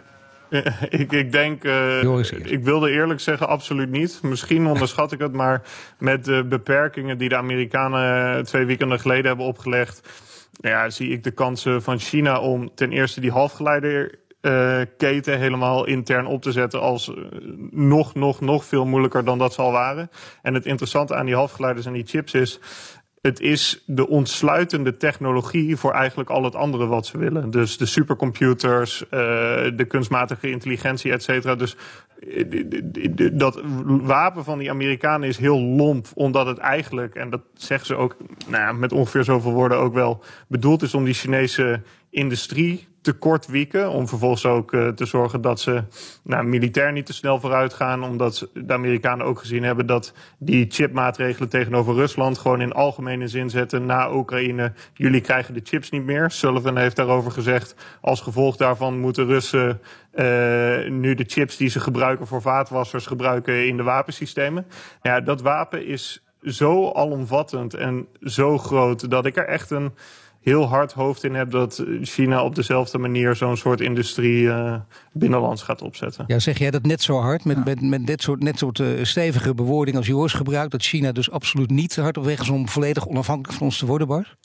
ik, 0.90 1.12
ik 1.12 1.32
denk, 1.32 1.64
uh, 1.64 2.20
ik 2.44 2.64
wilde 2.64 2.92
eerlijk 2.92 3.20
zeggen, 3.20 3.48
absoluut 3.48 3.90
niet. 3.90 4.20
Misschien 4.24 4.68
onderschat 4.74 5.12
ik 5.12 5.20
het, 5.20 5.34
maar 5.34 5.62
met 6.00 6.26
de 6.26 6.46
beperkingen 6.50 7.18
die 7.18 7.30
de 7.30 7.38
Amerikanen 7.38 8.46
twee 8.46 8.66
weekenden 8.66 9.00
geleden 9.00 9.26
hebben 9.26 9.46
opgelegd, 9.46 10.10
ja, 10.52 10.90
zie 10.90 11.10
ik 11.10 11.24
de 11.24 11.32
kansen 11.32 11.82
van 11.82 12.00
China 12.00 12.40
om 12.40 12.76
ten 12.76 12.92
eerste 12.92 13.22
die 13.22 13.32
halfgeleider 13.32 14.20
uh, 14.42 14.82
keten 14.98 15.40
helemaal 15.40 15.86
intern 15.86 16.26
op 16.26 16.42
te 16.42 16.52
zetten 16.52 16.82
als 16.82 17.12
nog, 17.72 18.16
nog, 18.16 18.42
nog 18.42 18.66
veel 18.66 18.86
moeilijker 18.86 19.24
dan 19.24 19.38
dat 19.38 19.54
zal 19.54 19.72
waren. 19.72 20.10
En 20.42 20.54
het 20.54 20.66
interessante 20.66 21.16
aan 21.16 21.26
die 21.26 21.36
halfgeleiders 21.36 21.86
en 21.86 21.94
die 21.94 22.06
chips 22.06 22.34
is, 22.34 22.60
het 23.22 23.40
is 23.40 23.84
de 23.86 24.08
ontsluitende 24.08 24.98
technologie 24.98 25.76
voor 25.76 25.92
eigenlijk 25.92 26.30
al 26.30 26.44
het 26.44 26.56
andere 26.56 26.86
wat 26.86 27.06
ze 27.06 27.18
willen. 27.18 27.50
Dus 27.50 27.78
de 27.78 27.86
supercomputers, 27.86 29.02
uh, 29.02 29.10
de 29.76 29.86
kunstmatige 29.88 30.50
intelligentie, 30.50 31.12
et 31.12 31.24
cetera. 31.24 31.56
Dus 31.56 31.76
dat 33.34 33.62
wapen 33.86 34.44
van 34.44 34.58
die 34.58 34.70
Amerikanen 34.70 35.28
is 35.28 35.38
heel 35.38 35.60
lomp, 35.60 36.08
omdat 36.14 36.46
het 36.46 36.58
eigenlijk, 36.58 37.16
en 37.16 37.30
dat 37.30 37.42
zeggen 37.54 37.88
ze 37.88 37.96
ook 37.96 38.16
nou 38.48 38.64
ja, 38.64 38.72
met 38.72 38.92
ongeveer 38.92 39.24
zoveel 39.24 39.52
woorden 39.52 39.78
ook 39.78 39.94
wel, 39.94 40.24
bedoeld 40.48 40.82
is 40.82 40.94
om 40.94 41.04
die 41.04 41.14
Chinese 41.14 41.82
industrie 42.18 42.88
te 43.02 43.14
kort 43.14 43.48
wieken. 43.48 43.90
Om 43.90 44.08
vervolgens 44.08 44.46
ook 44.46 44.74
uh, 44.74 44.88
te 44.88 45.06
zorgen 45.06 45.42
dat 45.42 45.60
ze 45.60 45.84
nou, 46.24 46.44
militair 46.44 46.92
niet 46.92 47.06
te 47.06 47.14
snel 47.14 47.40
vooruit 47.40 47.74
gaan. 47.74 48.04
Omdat 48.04 48.50
de 48.54 48.74
Amerikanen 48.74 49.26
ook 49.26 49.40
gezien 49.40 49.64
hebben 49.64 49.86
dat 49.86 50.14
die 50.40 50.66
chipmaatregelen 50.70 51.50
tegenover 51.50 51.94
Rusland 51.94 52.38
gewoon 52.38 52.62
in 52.62 52.72
algemene 52.72 53.28
zin 53.28 53.50
zetten 53.50 53.86
na 53.86 54.14
Oekraïne. 54.14 54.74
Jullie 54.94 55.22
krijgen 55.22 55.54
de 55.54 55.62
chips 55.64 55.90
niet 55.90 56.04
meer. 56.04 56.32
Sullivan 56.32 56.78
heeft 56.78 56.96
daarover 56.96 57.32
gezegd. 57.32 57.76
Als 58.02 58.22
gevolg 58.22 58.56
daarvan 58.56 59.00
moeten 59.00 59.26
Russen 59.26 59.82
uh, 60.14 60.24
nu 60.90 61.16
de 61.16 61.26
chips 61.28 61.58
die 61.58 61.70
ze 61.70 61.80
gebruiken 61.80 62.28
voor 62.28 62.42
vaatwassers 62.42 63.06
gebruiken 63.06 63.68
in 63.68 63.78
de 63.78 63.84
wapensystemen. 63.84 64.66
Ja, 65.02 65.22
dat 65.22 65.42
wapen 65.42 65.86
is 65.86 66.22
zo 66.42 66.92
alomvattend 66.92 67.74
en 67.74 68.08
zo 68.22 68.58
groot 68.58 69.10
dat 69.10 69.26
ik 69.26 69.38
er 69.38 69.48
echt 69.48 69.72
een 69.72 69.92
heel 70.48 70.68
hard 70.68 70.94
hoofd 70.94 71.24
in 71.24 71.34
heb 71.34 71.52
dat 71.52 71.84
China 72.02 72.44
op 72.44 72.56
dezelfde 72.56 72.98
manier 72.98 73.36
zo'n 73.36 73.58
soort 73.58 73.82
industrie 73.82 74.42
uh, 74.42 74.76
binnenlands 75.14 75.62
gaat 75.62 75.82
opzetten. 75.82 76.24
Ja, 76.28 76.40
zeg 76.40 76.58
jij 76.58 76.72
dat 76.72 76.86
net 76.86 77.02
zo 77.02 77.20
hard, 77.20 77.46
met, 77.46 77.58
ja. 77.58 77.64
met, 77.64 77.82
met 77.82 78.08
dit 78.08 78.22
soort, 78.22 78.44
net 78.44 78.58
soort 78.58 78.80
uh, 78.80 78.88
stevige 79.04 79.54
bewoording 79.54 79.98
als 79.98 80.08
Joris 80.08 80.34
gebruikt, 80.34 80.72
dat 80.72 80.84
China 80.84 81.12
dus 81.12 81.32
absoluut 81.32 81.70
niet 81.70 81.96
hard 81.96 82.18
op 82.18 82.24
weg 82.24 82.40
is 82.40 82.50
om 82.50 82.68
volledig 82.68 83.08
onafhankelijk 83.08 83.58
van 83.58 83.68
ons 83.68 83.78
te 83.78 83.86
worden, 83.86 84.08
Bart? 84.08 84.36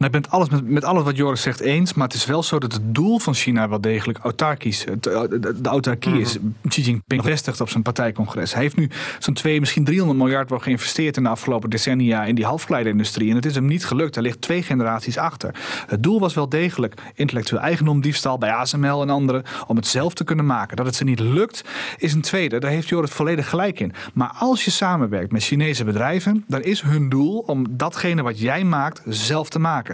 Nou, 0.00 0.12
ik 0.12 0.20
ben 0.20 0.30
het 0.30 0.38
alles 0.40 0.48
met, 0.48 0.70
met 0.70 0.84
alles 0.84 1.02
wat 1.02 1.16
Joris 1.16 1.42
zegt 1.42 1.60
eens, 1.60 1.94
maar 1.94 2.06
het 2.06 2.16
is 2.16 2.26
wel 2.26 2.42
zo 2.42 2.58
dat 2.58 2.72
het 2.72 2.94
doel 2.94 3.18
van 3.18 3.34
China 3.34 3.68
wel 3.68 3.80
degelijk 3.80 4.18
autarkisch. 4.18 4.84
De, 5.00 5.56
de 5.60 5.68
autarkie 5.68 6.20
is. 6.20 6.38
Xi 6.68 6.82
Jinping 6.82 7.22
bevestigd 7.22 7.60
op 7.60 7.68
zijn 7.68 7.82
partijcongres. 7.82 8.52
Hij 8.52 8.62
heeft 8.62 8.76
nu 8.76 8.90
zo'n 9.18 9.34
2, 9.34 9.60
misschien 9.60 9.84
300 9.84 10.18
miljard 10.18 10.50
wel 10.50 10.58
geïnvesteerd 10.58 11.16
in 11.16 11.22
de 11.22 11.28
afgelopen 11.28 11.70
decennia 11.70 12.24
in 12.24 12.34
die 12.34 12.44
halfgeleiderindustrie. 12.44 13.30
En 13.30 13.36
het 13.36 13.46
is 13.46 13.54
hem 13.54 13.66
niet 13.66 13.86
gelukt. 13.86 14.14
Hij 14.14 14.24
ligt 14.24 14.40
twee 14.40 14.62
generaties 14.62 15.18
achter. 15.18 15.54
Het 15.86 16.02
doel 16.02 16.20
was 16.20 16.34
wel 16.34 16.48
degelijk 16.48 16.94
intellectueel 17.14 17.62
eigendom, 17.62 18.00
diefstal 18.00 18.38
bij 18.38 18.50
ASML 18.50 19.02
en 19.02 19.10
anderen, 19.10 19.42
om 19.66 19.76
het 19.76 19.86
zelf 19.86 20.14
te 20.14 20.24
kunnen 20.24 20.46
maken. 20.46 20.76
Dat 20.76 20.86
het 20.86 20.94
ze 20.94 21.04
niet 21.04 21.20
lukt, 21.20 21.64
is 21.98 22.12
een 22.12 22.20
tweede. 22.20 22.58
Daar 22.58 22.70
heeft 22.70 22.88
Joris 22.88 23.10
volledig 23.10 23.48
gelijk 23.48 23.80
in. 23.80 23.92
Maar 24.14 24.32
als 24.38 24.64
je 24.64 24.70
samenwerkt 24.70 25.32
met 25.32 25.42
Chinese 25.42 25.84
bedrijven, 25.84 26.44
dan 26.48 26.62
is 26.62 26.82
hun 26.82 27.08
doel 27.08 27.38
om 27.38 27.66
datgene 27.70 28.22
wat 28.22 28.40
jij 28.40 28.64
maakt 28.64 29.02
zelf 29.06 29.48
te 29.48 29.58
maken. 29.58 29.88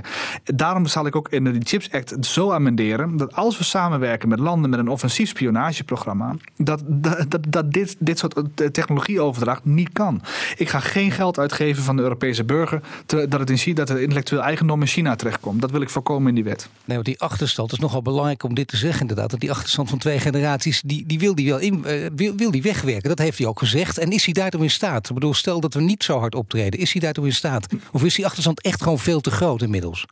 Daarom 0.45 0.87
zal 0.87 1.07
ik 1.07 1.17
ook 1.17 1.29
in 1.29 1.45
de 1.45 1.61
Chips 1.63 1.91
Act 1.91 2.27
zo 2.27 2.53
amenderen 2.53 3.17
dat 3.17 3.35
als 3.35 3.59
we 3.59 3.65
samenwerken 3.65 4.29
met 4.29 4.39
landen 4.39 4.71
met 4.71 4.79
een 4.79 4.89
offensief 4.89 5.29
spionageprogramma, 5.29 6.35
dat, 6.57 6.83
dat, 6.87 7.27
dat, 7.49 7.73
dit, 7.73 7.97
dit 7.99 8.19
soort 8.19 8.35
technologieoverdracht 8.73 9.65
niet 9.65 9.93
kan. 9.93 10.23
Ik 10.57 10.69
ga 10.69 10.81
geen 10.81 11.11
geld 11.11 11.39
uitgeven 11.39 11.83
van 11.83 11.97
de 11.97 12.03
Europese 12.03 12.45
burger 12.45 12.81
dat, 13.07 13.33
het 13.33 13.51
in, 13.51 13.75
dat 13.75 13.91
intellectueel 13.91 14.43
eigendom 14.43 14.81
in 14.81 14.87
China 14.87 15.17
terechtkomt. 15.17 15.61
Dat 15.61 15.71
wil 15.71 15.81
ik 15.81 15.91
voorkomen 15.91 16.29
in 16.29 16.35
die 16.35 16.45
wet. 16.45 16.69
Nee, 16.85 16.97
want 16.97 17.09
die 17.09 17.21
achterstand 17.21 17.73
is 17.73 17.79
nogal 17.79 18.03
belangrijk 18.03 18.43
om 18.43 18.55
dit 18.55 18.69
te 18.69 18.77
zeggen 18.77 19.01
inderdaad. 19.01 19.31
Dat 19.31 19.41
die 19.41 19.51
achterstand 19.51 19.89
van 19.89 19.99
twee 19.99 20.19
generaties, 20.19 20.83
die, 20.85 21.07
die 21.07 21.19
wil 21.19 21.35
die 21.35 21.49
wel 21.49 21.59
in, 21.59 21.85
uh, 21.87 22.07
wil, 22.17 22.37
wil 22.37 22.51
die 22.51 22.63
wegwerken. 22.63 23.09
Dat 23.09 23.19
heeft 23.19 23.39
hij 23.39 23.47
ook 23.47 23.59
gezegd. 23.59 23.99
En 23.99 24.11
is 24.11 24.25
hij 24.25 24.35
daartoe 24.35 24.63
in 24.63 24.71
staat? 24.71 25.09
Ik 25.09 25.15
bedoel, 25.15 25.35
stel 25.35 25.61
dat 25.61 25.75
we 25.75 25.81
niet 25.81 26.05
zo 26.05 26.19
hard 26.19 26.35
optreden. 26.35 26.81
Is 26.81 26.93
hij 26.93 27.01
daartoe 27.01 27.27
in 27.27 27.35
staat? 27.35 27.67
Of 27.93 28.05
is 28.05 28.15
die 28.15 28.27
achterstand 28.27 28.61
echt 28.61 28.83
gewoon 28.83 28.99
veel 28.99 29.21
te 29.21 29.31
groot 29.31 29.63
inmiddels? 29.63 29.86
inmiddels. 29.87 30.07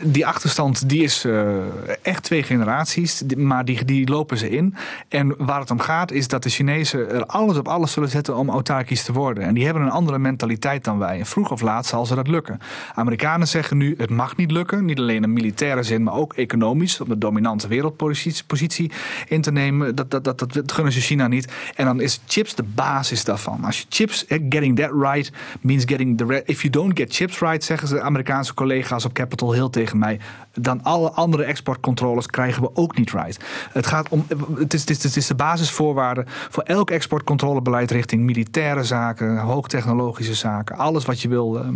Die 0.00 0.26
achterstand 0.26 0.88
die 0.88 1.02
is 1.02 1.24
uh, 1.24 1.56
echt 2.02 2.22
twee 2.22 2.42
generaties, 2.42 3.22
maar 3.36 3.64
die, 3.64 3.84
die 3.84 4.08
lopen 4.08 4.38
ze 4.38 4.50
in. 4.50 4.74
En 5.08 5.34
waar 5.38 5.60
het 5.60 5.70
om 5.70 5.80
gaat 5.80 6.10
is 6.10 6.28
dat 6.28 6.42
de 6.42 6.48
Chinezen 6.48 7.10
er 7.10 7.26
alles 7.26 7.56
op 7.56 7.68
alles 7.68 7.92
zullen 7.92 8.08
zetten 8.08 8.36
om 8.36 8.50
autarkisch 8.50 9.04
te 9.04 9.12
worden. 9.12 9.44
En 9.44 9.54
die 9.54 9.64
hebben 9.64 9.82
een 9.82 9.90
andere 9.90 10.18
mentaliteit 10.18 10.84
dan 10.84 10.98
wij. 10.98 11.18
En 11.18 11.26
vroeg 11.26 11.50
of 11.50 11.60
laat 11.60 11.86
zal 11.86 12.06
ze 12.06 12.14
dat 12.14 12.28
lukken. 12.28 12.58
Amerikanen 12.94 13.48
zeggen 13.48 13.76
nu 13.76 13.94
het 13.98 14.10
mag 14.10 14.36
niet 14.36 14.50
lukken. 14.50 14.84
Niet 14.84 14.98
alleen 14.98 15.22
in 15.22 15.32
militaire 15.32 15.82
zin, 15.82 16.02
maar 16.02 16.14
ook 16.14 16.34
economisch. 16.34 17.00
Om 17.00 17.08
de 17.08 17.18
dominante 17.18 17.68
wereldpositie 17.68 18.90
in 19.28 19.40
te 19.40 19.52
nemen. 19.52 19.94
Dat, 19.94 20.10
dat, 20.10 20.24
dat, 20.24 20.38
dat 20.38 20.72
gunnen 20.72 20.92
ze 20.92 21.00
China 21.00 21.28
niet. 21.28 21.52
En 21.74 21.84
dan 21.84 22.00
is 22.00 22.20
chips 22.26 22.54
de 22.54 22.64
basis 22.74 23.24
daarvan. 23.24 23.64
Als 23.64 23.78
je 23.78 23.84
chips, 23.88 24.26
eh, 24.26 24.38
getting 24.48 24.76
that 24.76 24.90
right 24.92 25.32
means 25.60 25.84
getting 25.86 26.18
the... 26.18 26.42
If 26.44 26.60
you 26.60 26.72
don't 26.72 26.98
get 26.98 27.14
chips 27.14 27.38
right, 27.38 27.64
zeggen 27.64 27.88
ze 27.88 28.00
Amerikaanse 28.00 28.54
collega's 28.54 29.04
op 29.04 29.12
Capitol 29.12 29.52
Hill 29.52 29.70
mij. 29.90 30.18
Dan 30.54 30.82
alle 30.82 31.10
andere 31.10 31.44
exportcontroles 31.44 32.26
krijgen 32.26 32.62
we 32.62 32.70
ook 32.74 32.96
niet 32.96 33.10
right. 33.10 33.44
Het, 33.72 33.86
gaat 33.86 34.08
om, 34.08 34.26
het, 34.58 34.74
is, 34.74 34.80
het, 34.80 34.90
is, 34.90 35.02
het 35.02 35.16
is 35.16 35.26
de 35.26 35.34
basisvoorwaarde 35.34 36.24
voor 36.26 36.62
elk 36.62 36.90
exportcontrolebeleid 36.90 37.90
richting 37.90 38.22
militaire 38.22 38.84
zaken, 38.84 39.38
hoogtechnologische 39.38 40.34
zaken. 40.34 40.76
Alles 40.76 41.04
wat 41.04 41.20
je 41.20 41.28
wil, 41.28 41.58
ehm, 41.58 41.74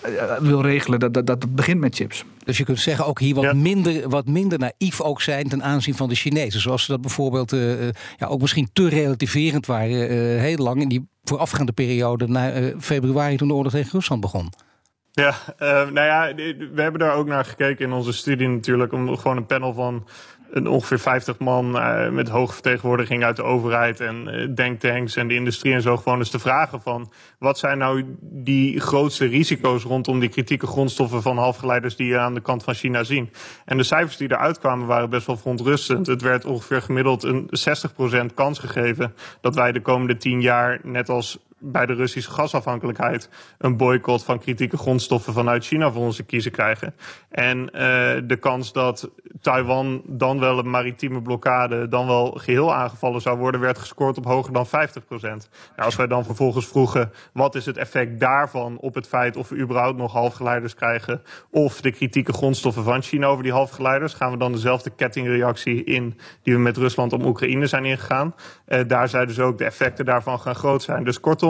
eh, 0.00 0.36
wil 0.40 0.60
regelen, 0.60 1.00
dat, 1.00 1.14
dat, 1.14 1.26
dat 1.26 1.54
begint 1.54 1.80
met 1.80 1.94
chips. 1.94 2.24
Dus 2.44 2.58
je 2.58 2.64
kunt 2.64 2.80
zeggen 2.80 3.06
ook 3.06 3.20
hier 3.20 3.34
wat, 3.34 3.54
minder, 3.54 4.08
wat 4.08 4.26
minder 4.26 4.58
naïef 4.58 5.00
ook 5.00 5.22
zijn 5.22 5.48
ten 5.48 5.62
aanzien 5.62 5.94
van 5.94 6.08
de 6.08 6.14
Chinezen. 6.14 6.60
Zoals 6.60 6.84
ze 6.84 6.90
dat 6.90 7.00
bijvoorbeeld 7.00 7.52
uh, 7.52 7.88
ja, 8.18 8.26
ook 8.26 8.40
misschien 8.40 8.68
te 8.72 8.88
relativerend 8.88 9.66
waren 9.66 10.10
heel 10.40 10.56
lang 10.56 10.80
in 10.80 10.88
die 10.88 11.08
voorafgaande 11.24 11.72
periode 11.72 12.28
na 12.28 12.52
februari 12.78 13.36
toen 13.36 13.48
de 13.48 13.54
oorlog 13.54 13.72
tegen 13.72 13.92
Rusland 13.92 14.20
begon. 14.20 14.50
Ja, 15.12 15.34
uh, 15.62 15.68
nou 15.68 16.06
ja, 16.06 16.34
we 16.74 16.82
hebben 16.82 17.00
daar 17.00 17.14
ook 17.14 17.26
naar 17.26 17.44
gekeken 17.44 17.84
in 17.84 17.92
onze 17.92 18.12
studie 18.12 18.48
natuurlijk. 18.48 18.92
Om 18.92 19.16
gewoon 19.16 19.36
een 19.36 19.46
panel 19.46 19.72
van 19.72 20.06
een 20.50 20.66
ongeveer 20.66 20.98
50 20.98 21.38
man 21.38 21.76
uh, 21.76 22.08
met 22.08 22.28
hoge 22.28 22.52
vertegenwoordiging 22.52 23.24
uit 23.24 23.36
de 23.36 23.42
overheid 23.42 24.00
en 24.00 24.28
uh, 24.28 24.54
denktanks 24.54 25.16
en 25.16 25.28
de 25.28 25.34
industrie 25.34 25.74
en 25.74 25.82
zo 25.82 25.96
gewoon 25.96 26.18
eens 26.18 26.30
te 26.30 26.38
vragen 26.38 26.82
van 26.82 27.12
wat 27.38 27.58
zijn 27.58 27.78
nou 27.78 28.16
die 28.20 28.80
grootste 28.80 29.26
risico's 29.26 29.82
rondom 29.82 30.20
die 30.20 30.28
kritieke 30.28 30.66
grondstoffen 30.66 31.22
van 31.22 31.38
halfgeleiders 31.38 31.96
die 31.96 32.06
je 32.06 32.18
aan 32.18 32.34
de 32.34 32.40
kant 32.40 32.64
van 32.64 32.74
China 32.74 33.04
zien. 33.04 33.30
En 33.64 33.76
de 33.76 33.82
cijfers 33.82 34.16
die 34.16 34.30
eruit 34.30 34.58
kwamen 34.58 34.86
waren 34.86 35.10
best 35.10 35.26
wel 35.26 35.36
verontrustend. 35.36 36.06
Het 36.06 36.22
werd 36.22 36.44
ongeveer 36.44 36.82
gemiddeld 36.82 37.22
een 37.22 37.50
60% 38.30 38.34
kans 38.34 38.58
gegeven 38.58 39.14
dat 39.40 39.54
wij 39.54 39.72
de 39.72 39.80
komende 39.80 40.16
10 40.16 40.40
jaar 40.40 40.80
net 40.82 41.08
als 41.08 41.38
bij 41.58 41.86
de 41.86 41.94
Russische 41.94 42.30
gasafhankelijkheid 42.30 43.28
een 43.58 43.76
boycott 43.76 44.24
van 44.24 44.38
kritieke 44.38 44.76
grondstoffen 44.76 45.32
vanuit 45.32 45.64
China 45.64 45.92
voor 45.92 46.02
onze 46.02 46.22
kiezen 46.22 46.52
krijgen. 46.52 46.94
En 47.28 47.58
uh, 47.58 47.70
de 48.24 48.36
kans 48.40 48.72
dat 48.72 49.10
Taiwan 49.40 50.02
dan 50.06 50.40
wel 50.40 50.58
een 50.58 50.70
maritieme 50.70 51.22
blokkade, 51.22 51.88
dan 51.88 52.06
wel 52.06 52.30
geheel 52.30 52.74
aangevallen 52.74 53.20
zou 53.20 53.38
worden, 53.38 53.60
werd 53.60 53.78
gescoord 53.78 54.18
op 54.18 54.24
hoger 54.24 54.52
dan 54.52 54.66
50 54.66 55.04
procent. 55.04 55.48
Nou, 55.76 55.86
als 55.86 55.96
wij 55.96 56.06
dan 56.06 56.24
vervolgens 56.24 56.66
vroegen 56.68 57.12
wat 57.32 57.54
is 57.54 57.66
het 57.66 57.76
effect 57.76 58.20
daarvan 58.20 58.78
op 58.78 58.94
het 58.94 59.08
feit 59.08 59.36
of 59.36 59.48
we 59.48 59.56
überhaupt 59.56 59.98
nog 59.98 60.12
halfgeleiders 60.12 60.74
krijgen 60.74 61.22
of 61.50 61.80
de 61.80 61.90
kritieke 61.90 62.32
grondstoffen 62.32 62.84
van 62.84 63.02
China 63.02 63.26
over 63.26 63.42
die 63.42 63.52
halfgeleiders, 63.52 64.14
gaan 64.14 64.30
we 64.30 64.38
dan 64.38 64.52
dezelfde 64.52 64.90
kettingreactie 64.90 65.84
in 65.84 66.18
die 66.42 66.54
we 66.54 66.60
met 66.60 66.76
Rusland 66.76 67.12
om 67.12 67.24
Oekraïne 67.24 67.66
zijn 67.66 67.84
ingegaan. 67.84 68.34
Uh, 68.68 68.80
daar 68.86 69.08
zijn 69.08 69.26
dus 69.26 69.40
ook 69.40 69.58
de 69.58 69.64
effecten 69.64 70.04
daarvan 70.04 70.40
gaan 70.40 70.54
groot 70.54 70.82
zijn. 70.82 71.04
Dus 71.04 71.20
kortom, 71.20 71.47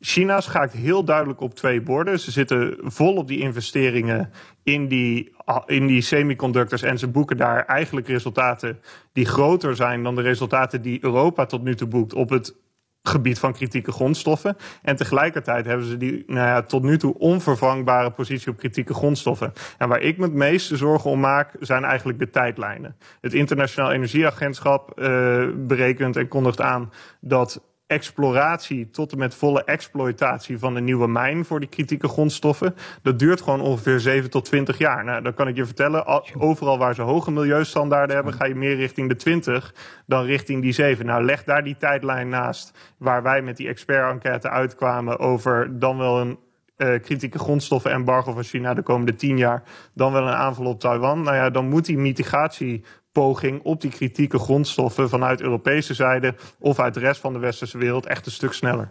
China 0.00 0.40
schaakt 0.40 0.72
heel 0.72 1.04
duidelijk 1.04 1.40
op 1.40 1.54
twee 1.54 1.82
borden. 1.82 2.20
Ze 2.20 2.30
zitten 2.30 2.76
vol 2.82 3.16
op 3.16 3.28
die 3.28 3.38
investeringen 3.38 4.30
in 4.62 4.88
die, 4.88 5.36
in 5.66 5.86
die 5.86 6.00
semiconductors. 6.00 6.82
En 6.82 6.98
ze 6.98 7.08
boeken 7.08 7.36
daar 7.36 7.64
eigenlijk 7.64 8.08
resultaten 8.08 8.80
die 9.12 9.26
groter 9.26 9.76
zijn 9.76 10.02
dan 10.02 10.14
de 10.14 10.22
resultaten 10.22 10.82
die 10.82 11.04
Europa 11.04 11.46
tot 11.46 11.62
nu 11.62 11.74
toe 11.74 11.88
boekt 11.88 12.14
op 12.14 12.30
het 12.30 12.56
gebied 13.02 13.38
van 13.38 13.52
kritieke 13.52 13.92
grondstoffen. 13.92 14.56
En 14.82 14.96
tegelijkertijd 14.96 15.66
hebben 15.66 15.86
ze 15.86 15.96
die 15.96 16.24
nou 16.26 16.46
ja, 16.46 16.62
tot 16.62 16.82
nu 16.82 16.98
toe 16.98 17.18
onvervangbare 17.18 18.10
positie 18.10 18.50
op 18.50 18.58
kritieke 18.58 18.94
grondstoffen. 18.94 19.52
En 19.78 19.88
waar 19.88 20.00
ik 20.00 20.16
me 20.16 20.24
het 20.24 20.32
meeste 20.32 20.76
zorgen 20.76 21.10
om 21.10 21.20
maak, 21.20 21.56
zijn 21.60 21.84
eigenlijk 21.84 22.18
de 22.18 22.30
tijdlijnen. 22.30 22.96
Het 23.20 23.34
Internationaal 23.34 23.92
Energieagentschap 23.92 25.00
uh, 25.00 25.48
berekent 25.56 26.16
en 26.16 26.28
kondigt 26.28 26.60
aan 26.60 26.92
dat 27.20 27.62
exploratie 27.86 28.90
tot 28.90 29.12
en 29.12 29.18
met 29.18 29.34
volle 29.34 29.64
exploitatie 29.64 30.58
van 30.58 30.76
een 30.76 30.84
nieuwe 30.84 31.08
mijn 31.08 31.44
voor 31.44 31.60
die 31.60 31.68
kritieke 31.68 32.08
grondstoffen. 32.08 32.74
Dat 33.02 33.18
duurt 33.18 33.40
gewoon 33.40 33.60
ongeveer 33.60 34.00
7 34.00 34.30
tot 34.30 34.44
20 34.44 34.78
jaar. 34.78 35.04
Nou, 35.04 35.22
dan 35.22 35.34
kan 35.34 35.48
ik 35.48 35.56
je 35.56 35.64
vertellen, 35.64 36.06
overal 36.38 36.78
waar 36.78 36.94
ze 36.94 37.02
hoge 37.02 37.30
milieustandaarden 37.30 38.16
hebben, 38.16 38.34
ga 38.34 38.44
je 38.44 38.54
meer 38.54 38.76
richting 38.76 39.08
de 39.08 39.16
20 39.16 39.74
dan 40.06 40.24
richting 40.24 40.62
die 40.62 40.72
7. 40.72 41.06
Nou, 41.06 41.24
leg 41.24 41.44
daar 41.44 41.64
die 41.64 41.76
tijdlijn 41.76 42.28
naast 42.28 42.78
waar 42.98 43.22
wij 43.22 43.42
met 43.42 43.56
die 43.56 43.68
expert-enquête 43.68 44.48
uitkwamen 44.48 45.18
over 45.18 45.78
dan 45.78 45.98
wel 45.98 46.20
een 46.20 46.38
uh, 46.76 47.00
kritieke 47.00 47.38
grondstoffen 47.38 47.90
embargo 47.90 48.32
van 48.32 48.42
China 48.42 48.74
de 48.74 48.82
komende 48.82 49.14
tien 49.14 49.38
jaar, 49.38 49.62
dan 49.94 50.12
wel 50.12 50.26
een 50.26 50.34
aanval 50.34 50.66
op 50.66 50.80
Taiwan. 50.80 51.22
Nou 51.22 51.36
ja, 51.36 51.50
dan 51.50 51.68
moet 51.68 51.84
die 51.84 51.98
mitigatie 51.98 52.84
poging 53.14 53.62
op 53.62 53.80
die 53.80 53.90
kritieke 53.90 54.38
grondstoffen 54.38 55.08
vanuit 55.08 55.40
Europese 55.40 55.94
zijde 55.94 56.34
of 56.58 56.78
uit 56.78 56.94
de 56.94 57.00
rest 57.00 57.20
van 57.20 57.32
de 57.32 57.38
westerse 57.38 57.78
wereld 57.78 58.06
echt 58.06 58.26
een 58.26 58.32
stuk 58.32 58.52
sneller. 58.52 58.90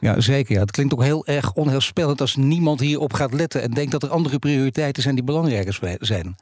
Ja, 0.00 0.20
zeker. 0.20 0.54
Ja. 0.54 0.60
Het 0.60 0.70
klinkt 0.70 0.92
ook 0.92 1.02
heel 1.02 1.26
erg 1.26 1.52
onheilspellend 1.52 2.20
als 2.20 2.36
niemand 2.36 2.80
hierop 2.80 3.12
gaat 3.12 3.32
letten 3.32 3.62
en 3.62 3.70
denkt 3.70 3.92
dat 3.92 4.02
er 4.02 4.08
andere 4.08 4.38
prioriteiten 4.38 5.02
zijn 5.02 5.14
die 5.14 5.24
belangrijker 5.24 5.96
zijn. 6.00 6.36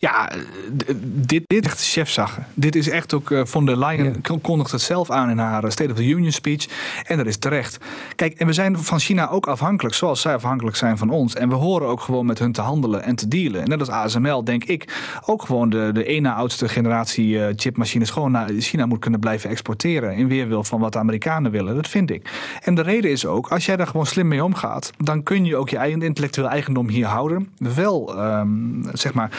Ja, 0.00 0.30
dit, 1.02 1.42
dit 1.46 1.64
echt 1.64 1.84
chefzaggen. 1.84 2.46
Dit 2.54 2.76
is 2.76 2.88
echt 2.88 3.14
ook, 3.14 3.30
uh, 3.30 3.44
von 3.44 3.66
der 3.66 3.78
Leyen 3.78 4.16
ja. 4.22 4.36
kondigt 4.42 4.70
het 4.70 4.80
zelf 4.80 5.10
aan 5.10 5.30
in 5.30 5.38
haar 5.38 5.72
State 5.72 5.90
of 5.90 5.96
the 5.96 6.06
Union 6.06 6.32
speech. 6.32 6.66
En 7.06 7.16
dat 7.16 7.26
is 7.26 7.36
terecht. 7.36 7.78
Kijk, 8.14 8.34
en 8.34 8.46
we 8.46 8.52
zijn 8.52 8.78
van 8.78 9.00
China 9.00 9.28
ook 9.28 9.46
afhankelijk, 9.46 9.94
zoals 9.94 10.20
zij 10.20 10.34
afhankelijk 10.34 10.76
zijn 10.76 10.98
van 10.98 11.10
ons. 11.10 11.34
En 11.34 11.48
we 11.48 11.54
horen 11.54 11.88
ook 11.88 12.00
gewoon 12.00 12.26
met 12.26 12.38
hun 12.38 12.52
te 12.52 12.60
handelen 12.60 13.02
en 13.02 13.14
te 13.14 13.28
dealen. 13.28 13.62
En 13.62 13.68
net 13.68 13.80
als 13.80 13.88
ASML 13.88 14.44
denk 14.44 14.64
ik 14.64 14.96
ook 15.26 15.42
gewoon 15.42 15.70
de, 15.70 15.90
de 15.92 16.04
ene 16.04 16.32
oudste 16.32 16.68
generatie 16.68 17.28
uh, 17.28 17.46
chipmachines 17.56 18.10
gewoon 18.10 18.30
naar 18.30 18.48
China 18.58 18.86
moet 18.86 18.98
kunnen 18.98 19.20
blijven 19.20 19.50
exporteren. 19.50 20.14
In 20.14 20.28
weerwil 20.28 20.64
van 20.64 20.80
wat 20.80 20.92
de 20.92 20.98
Amerikanen 20.98 21.50
willen. 21.50 21.74
Dat 21.74 21.88
vind 21.88 22.10
ik. 22.10 22.30
En 22.62 22.74
de 22.74 22.82
reden 22.82 23.10
is 23.10 23.26
ook, 23.26 23.48
als 23.48 23.66
jij 23.66 23.76
daar 23.76 23.86
gewoon 23.86 24.06
slim 24.06 24.28
mee 24.28 24.44
omgaat, 24.44 24.90
dan 24.98 25.22
kun 25.22 25.44
je 25.44 25.56
ook 25.56 25.68
je 25.68 25.76
eigen 25.76 26.02
intellectueel 26.02 26.48
eigendom 26.48 26.88
hier 26.88 27.06
houden. 27.06 27.48
Wel, 27.56 28.24
um, 28.24 28.82
zeg 28.92 29.14
maar 29.14 29.30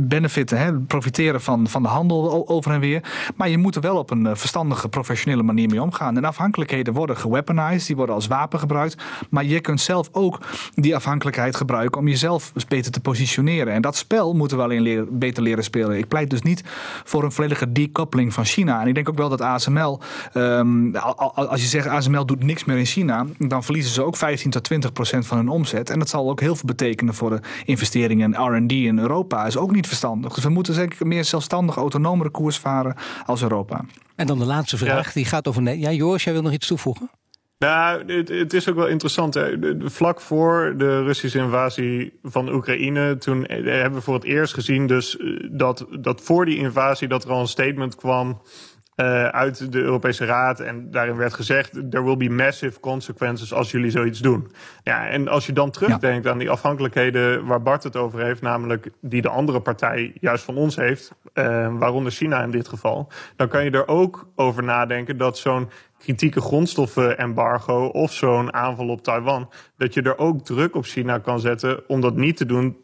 benefiten, 0.00 0.58
hè, 0.58 0.72
profiteren 0.78 1.40
van, 1.40 1.68
van 1.68 1.82
de 1.82 1.88
handel 1.88 2.48
over 2.48 2.72
en 2.72 2.80
weer. 2.80 3.02
Maar 3.36 3.48
je 3.48 3.58
moet 3.58 3.74
er 3.74 3.80
wel 3.80 3.96
op 3.96 4.10
een 4.10 4.26
eh, 4.26 4.34
verstandige, 4.34 4.88
professionele 4.88 5.42
manier 5.42 5.68
mee 5.68 5.82
omgaan. 5.82 6.16
En 6.16 6.24
afhankelijkheden 6.24 6.94
worden 6.94 7.16
geweaponized, 7.16 7.86
die 7.86 7.96
worden 7.96 8.14
als 8.14 8.26
wapen 8.26 8.58
gebruikt. 8.58 9.02
Maar 9.30 9.44
je 9.44 9.60
kunt 9.60 9.80
zelf 9.80 10.08
ook 10.12 10.38
die 10.74 10.96
afhankelijkheid 10.96 11.56
gebruiken 11.56 12.00
om 12.00 12.08
jezelf 12.08 12.52
beter 12.68 12.92
te 12.92 13.00
positioneren. 13.00 13.72
En 13.72 13.82
dat 13.82 13.96
spel 13.96 14.34
moeten 14.34 14.56
we 14.56 14.62
alleen 14.62 15.08
beter 15.10 15.42
leren 15.42 15.64
spelen. 15.64 15.98
Ik 15.98 16.08
pleit 16.08 16.30
dus 16.30 16.42
niet 16.42 16.62
voor 17.04 17.24
een 17.24 17.32
volledige 17.32 17.72
decoupling 17.72 18.32
van 18.32 18.44
China. 18.44 18.80
En 18.80 18.86
ik 18.86 18.94
denk 18.94 19.08
ook 19.08 19.16
wel 19.16 19.28
dat 19.28 19.40
ASML, 19.40 20.00
um, 20.34 20.96
als 21.34 21.60
je 21.60 21.66
zegt 21.66 21.86
ASML 21.86 22.26
doet 22.26 22.44
niks 22.44 22.64
meer 22.64 22.78
in 22.78 22.86
China, 22.86 23.26
dan 23.38 23.64
verliezen 23.64 23.92
ze 23.92 24.02
ook 24.02 24.16
15 24.16 24.50
tot 24.50 24.64
20 24.64 24.92
procent 24.92 25.26
van 25.26 25.36
hun 25.36 25.48
omzet. 25.48 25.90
En 25.90 25.98
dat 25.98 26.08
zal 26.08 26.30
ook 26.30 26.40
heel 26.40 26.56
veel 26.56 26.66
betekenen 26.66 27.14
voor 27.14 27.30
de 27.30 27.40
investeringen 27.64 28.34
in 28.34 28.64
RD 28.64 28.72
in 28.72 28.98
Europa. 28.98 29.50
Is 29.52 29.58
ook 29.58 29.72
niet 29.72 29.86
verstandig. 29.86 30.34
Dus 30.34 30.44
we 30.44 30.50
moeten 30.50 30.74
zeker 30.74 31.06
meer 31.06 31.24
zelfstandig, 31.24 31.76
autonomere 31.76 32.30
koers 32.30 32.58
varen 32.58 32.96
als 33.26 33.42
Europa. 33.42 33.84
En 34.16 34.26
dan 34.26 34.38
de 34.38 34.44
laatste 34.44 34.76
vraag, 34.76 35.12
die 35.12 35.24
gaat 35.24 35.48
over... 35.48 35.76
Ja, 35.76 35.90
Joris, 35.90 36.24
jij 36.24 36.32
wil 36.32 36.42
nog 36.42 36.52
iets 36.52 36.66
toevoegen? 36.66 37.10
Nou, 37.58 38.12
het, 38.12 38.28
het, 38.28 38.52
is 38.52 38.68
ook 38.68 38.76
wel 38.76 38.86
interessant. 38.86 39.34
Hè. 39.34 39.56
Vlak 39.90 40.20
voor 40.20 40.74
de 40.76 41.02
Russische 41.02 41.38
invasie 41.38 42.18
van 42.22 42.52
Oekraïne, 42.52 43.16
toen 43.16 43.46
eh, 43.46 43.64
hebben 43.64 43.98
we 43.98 44.04
voor 44.04 44.14
het 44.14 44.24
eerst 44.24 44.54
gezien 44.54 44.86
dus 44.86 45.16
eh, 45.16 45.26
dat, 45.50 45.86
dat 46.00 46.20
voor 46.20 46.44
die 46.44 46.56
invasie 46.56 47.08
dat 47.08 47.24
er 47.24 47.30
al 47.30 47.40
een 47.40 47.46
statement 47.46 47.94
kwam 47.94 48.40
uh, 48.96 49.28
uit 49.28 49.72
de 49.72 49.80
Europese 49.80 50.24
Raad. 50.24 50.60
En 50.60 50.90
daarin 50.90 51.16
werd 51.16 51.34
gezegd: 51.34 51.72
there 51.90 52.04
will 52.04 52.16
be 52.16 52.30
massive 52.30 52.80
consequences 52.80 53.52
als 53.52 53.70
jullie 53.70 53.90
zoiets 53.90 54.20
doen. 54.20 54.52
Ja, 54.82 55.08
en 55.08 55.28
als 55.28 55.46
je 55.46 55.52
dan 55.52 55.70
terugdenkt 55.70 56.26
aan 56.26 56.38
die 56.38 56.50
afhankelijkheden 56.50 57.46
waar 57.46 57.62
Bart 57.62 57.82
het 57.82 57.96
over 57.96 58.20
heeft, 58.20 58.42
namelijk 58.42 58.90
die 59.00 59.22
de 59.22 59.28
andere 59.28 59.60
partij 59.60 60.12
juist 60.20 60.44
van 60.44 60.56
ons 60.56 60.76
heeft, 60.76 61.12
uh, 61.34 61.74
waaronder 61.78 62.12
China 62.12 62.42
in 62.42 62.50
dit 62.50 62.68
geval, 62.68 63.08
dan 63.36 63.48
kan 63.48 63.64
je 63.64 63.70
er 63.70 63.88
ook 63.88 64.28
over 64.36 64.62
nadenken 64.62 65.16
dat 65.16 65.38
zo'n 65.38 65.70
kritieke 65.98 66.40
grondstoffenembargo 66.40 67.84
of 67.84 68.12
zo'n 68.12 68.52
aanval 68.52 68.88
op 68.88 69.02
Taiwan, 69.02 69.50
dat 69.76 69.94
je 69.94 70.02
er 70.02 70.18
ook 70.18 70.44
druk 70.44 70.76
op 70.76 70.84
China 70.84 71.18
kan 71.18 71.40
zetten 71.40 71.88
om 71.88 72.00
dat 72.00 72.16
niet 72.16 72.36
te 72.36 72.46
doen 72.46 72.76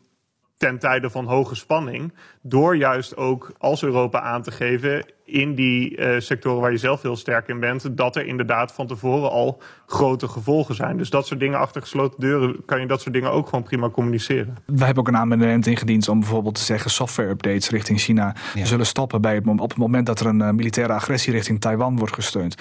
ten 0.57 0.79
tijde 0.79 1.11
van 1.11 1.27
hoge 1.27 1.55
spanning. 1.55 2.13
Door 2.43 2.77
juist 2.77 3.17
ook 3.17 3.53
als 3.59 3.83
Europa 3.83 4.21
aan 4.21 4.43
te 4.43 4.51
geven 4.51 5.05
in 5.29 5.55
die 5.55 5.97
uh, 5.97 6.15
sectoren 6.19 6.61
waar 6.61 6.71
je 6.71 6.77
zelf 6.77 7.03
heel 7.03 7.17
sterk 7.17 7.49
in 7.49 7.61
bent, 7.61 7.97
dat 7.97 8.17
er 8.17 8.27
inderdaad 8.27 8.73
van 8.73 8.87
tevoren 8.87 9.31
al 9.31 9.63
grote 9.87 10.29
gevolgen 10.29 10.75
zijn. 10.75 10.97
Dus 10.97 11.11
dat 11.11 11.27
soort 11.27 11.41
dingen 11.41 11.59
achter 11.59 11.81
gesloten 11.81 12.21
deuren 12.21 12.65
kan 12.65 12.81
je 12.81 12.87
dat 12.87 13.01
soort 13.01 13.15
dingen 13.15 13.33
ook 13.33 13.49
gewoon 13.49 13.65
prima 13.65 13.91
communiceren. 13.91 14.57
We 14.67 14.85
hebben 14.85 15.03
ook 15.03 15.09
een 15.09 15.17
amendement 15.17 15.67
ingediend 15.67 16.09
om 16.09 16.21
bijvoorbeeld 16.21 16.55
te 16.55 16.63
zeggen 16.63 16.91
software 16.91 17.29
updates 17.29 17.71
richting 17.71 18.01
China 18.01 18.35
ja. 18.55 18.65
zullen 18.65 18.87
stoppen 18.87 19.21
bij 19.21 19.35
het, 19.35 19.47
op 19.47 19.69
het 19.69 19.79
moment 19.79 20.07
dat 20.07 20.21
er 20.21 20.27
een 20.27 20.41
uh, 20.41 20.51
militaire 20.51 20.93
agressie 20.93 21.33
richting 21.33 21.61
Taiwan 21.61 21.99
wordt 21.99 22.15
gesteund. 22.15 22.55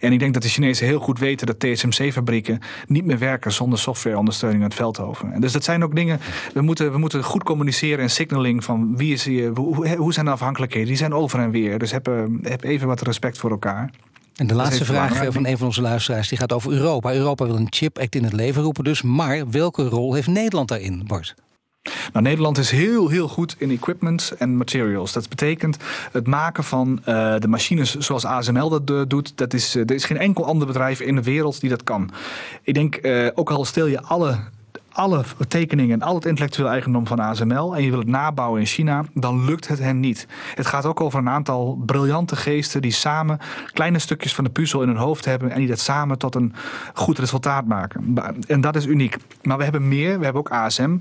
En 0.00 0.12
ik 0.12 0.18
denk 0.18 0.34
dat 0.34 0.42
de 0.42 0.48
Chinezen 0.48 0.86
heel 0.86 1.00
goed 1.00 1.18
weten 1.18 1.46
dat 1.46 1.60
TSMC-fabrieken 1.60 2.60
niet 2.86 3.04
meer 3.04 3.18
werken 3.18 3.52
zonder 3.52 3.78
softwareondersteuning 3.78 4.62
uit 4.62 4.74
Veldhoven. 4.74 5.32
En 5.32 5.40
dus 5.40 5.52
dat 5.52 5.64
zijn 5.64 5.84
ook 5.84 5.94
dingen, 5.94 6.20
we 6.54 6.60
moeten, 6.60 6.92
we 6.92 6.98
moeten 6.98 7.22
goed 7.22 7.42
communiceren 7.42 7.98
en 7.98 8.10
signaling 8.10 8.64
van 8.64 8.96
wie 8.96 9.12
is 9.12 9.24
hier, 9.24 9.50
hoe, 9.50 9.96
hoe 9.96 10.12
zijn 10.12 10.26
de 10.26 10.32
afhankelijkheden. 10.32 10.88
Die 10.88 10.96
zijn 10.96 11.14
over 11.14 11.38
en 11.38 11.50
weer. 11.50 11.78
Dus 11.78 11.90
hebben 11.90 12.13
heb 12.42 12.64
even 12.64 12.86
wat 12.86 13.00
respect 13.00 13.38
voor 13.38 13.50
elkaar. 13.50 13.90
En 14.34 14.46
de 14.46 14.54
laatste 14.54 14.84
vraag 14.84 15.32
van 15.32 15.46
een 15.46 15.58
van 15.58 15.66
onze 15.66 15.80
luisteraars 15.80 16.28
die 16.28 16.38
gaat 16.38 16.52
over 16.52 16.72
Europa. 16.72 17.14
Europa 17.14 17.46
wil 17.46 17.56
een 17.56 17.66
chip 17.70 17.98
act 17.98 18.14
in 18.14 18.24
het 18.24 18.32
leven 18.32 18.62
roepen 18.62 18.84
dus. 18.84 19.02
Maar 19.02 19.50
welke 19.50 19.88
rol 19.88 20.14
heeft 20.14 20.26
Nederland 20.26 20.68
daarin, 20.68 21.04
Bart? 21.06 21.34
Nou, 22.12 22.24
Nederland 22.24 22.58
is 22.58 22.70
heel, 22.70 23.08
heel 23.08 23.28
goed 23.28 23.56
in 23.58 23.70
equipment 23.70 24.32
en 24.38 24.56
materials. 24.56 25.12
Dat 25.12 25.28
betekent 25.28 25.76
het 26.12 26.26
maken 26.26 26.64
van 26.64 26.98
uh, 27.08 27.34
de 27.38 27.48
machines 27.48 27.94
zoals 27.94 28.24
ASML 28.24 28.68
dat 28.68 28.90
uh, 28.90 29.02
doet. 29.08 29.36
Dat 29.36 29.54
is, 29.54 29.76
uh, 29.76 29.82
er 29.82 29.94
is 29.94 30.04
geen 30.04 30.18
enkel 30.18 30.46
ander 30.46 30.66
bedrijf 30.66 31.00
in 31.00 31.14
de 31.14 31.22
wereld 31.22 31.60
die 31.60 31.70
dat 31.70 31.84
kan. 31.84 32.10
Ik 32.62 32.74
denk, 32.74 33.00
ook 33.34 33.50
al 33.50 33.64
stel 33.64 33.86
je 33.86 34.02
alle 34.02 34.38
alle 34.94 35.24
tekeningen 35.48 36.00
en 36.00 36.06
al 36.06 36.14
het 36.14 36.24
intellectueel 36.24 36.68
eigendom 36.68 37.06
van 37.06 37.18
ASML 37.18 37.76
en 37.76 37.82
je 37.82 37.90
wil 37.90 37.98
het 37.98 38.08
nabouwen 38.08 38.60
in 38.60 38.66
China, 38.66 39.04
dan 39.14 39.44
lukt 39.44 39.68
het 39.68 39.78
hen 39.78 40.00
niet. 40.00 40.26
Het 40.54 40.66
gaat 40.66 40.86
ook 40.86 41.00
over 41.00 41.18
een 41.18 41.28
aantal 41.28 41.82
briljante 41.86 42.36
geesten 42.36 42.82
die 42.82 42.92
samen 42.92 43.38
kleine 43.72 43.98
stukjes 43.98 44.34
van 44.34 44.44
de 44.44 44.50
puzzel 44.50 44.82
in 44.82 44.88
hun 44.88 44.96
hoofd 44.96 45.24
hebben 45.24 45.50
en 45.50 45.58
die 45.58 45.68
dat 45.68 45.78
samen 45.78 46.18
tot 46.18 46.34
een 46.34 46.54
goed 46.94 47.18
resultaat 47.18 47.66
maken. 47.66 48.18
En 48.46 48.60
dat 48.60 48.76
is 48.76 48.86
uniek. 48.86 49.16
Maar 49.42 49.56
we 49.56 49.62
hebben 49.62 49.88
meer. 49.88 50.18
We 50.18 50.24
hebben 50.24 50.42
ook 50.42 50.50
ASM, 50.50 50.98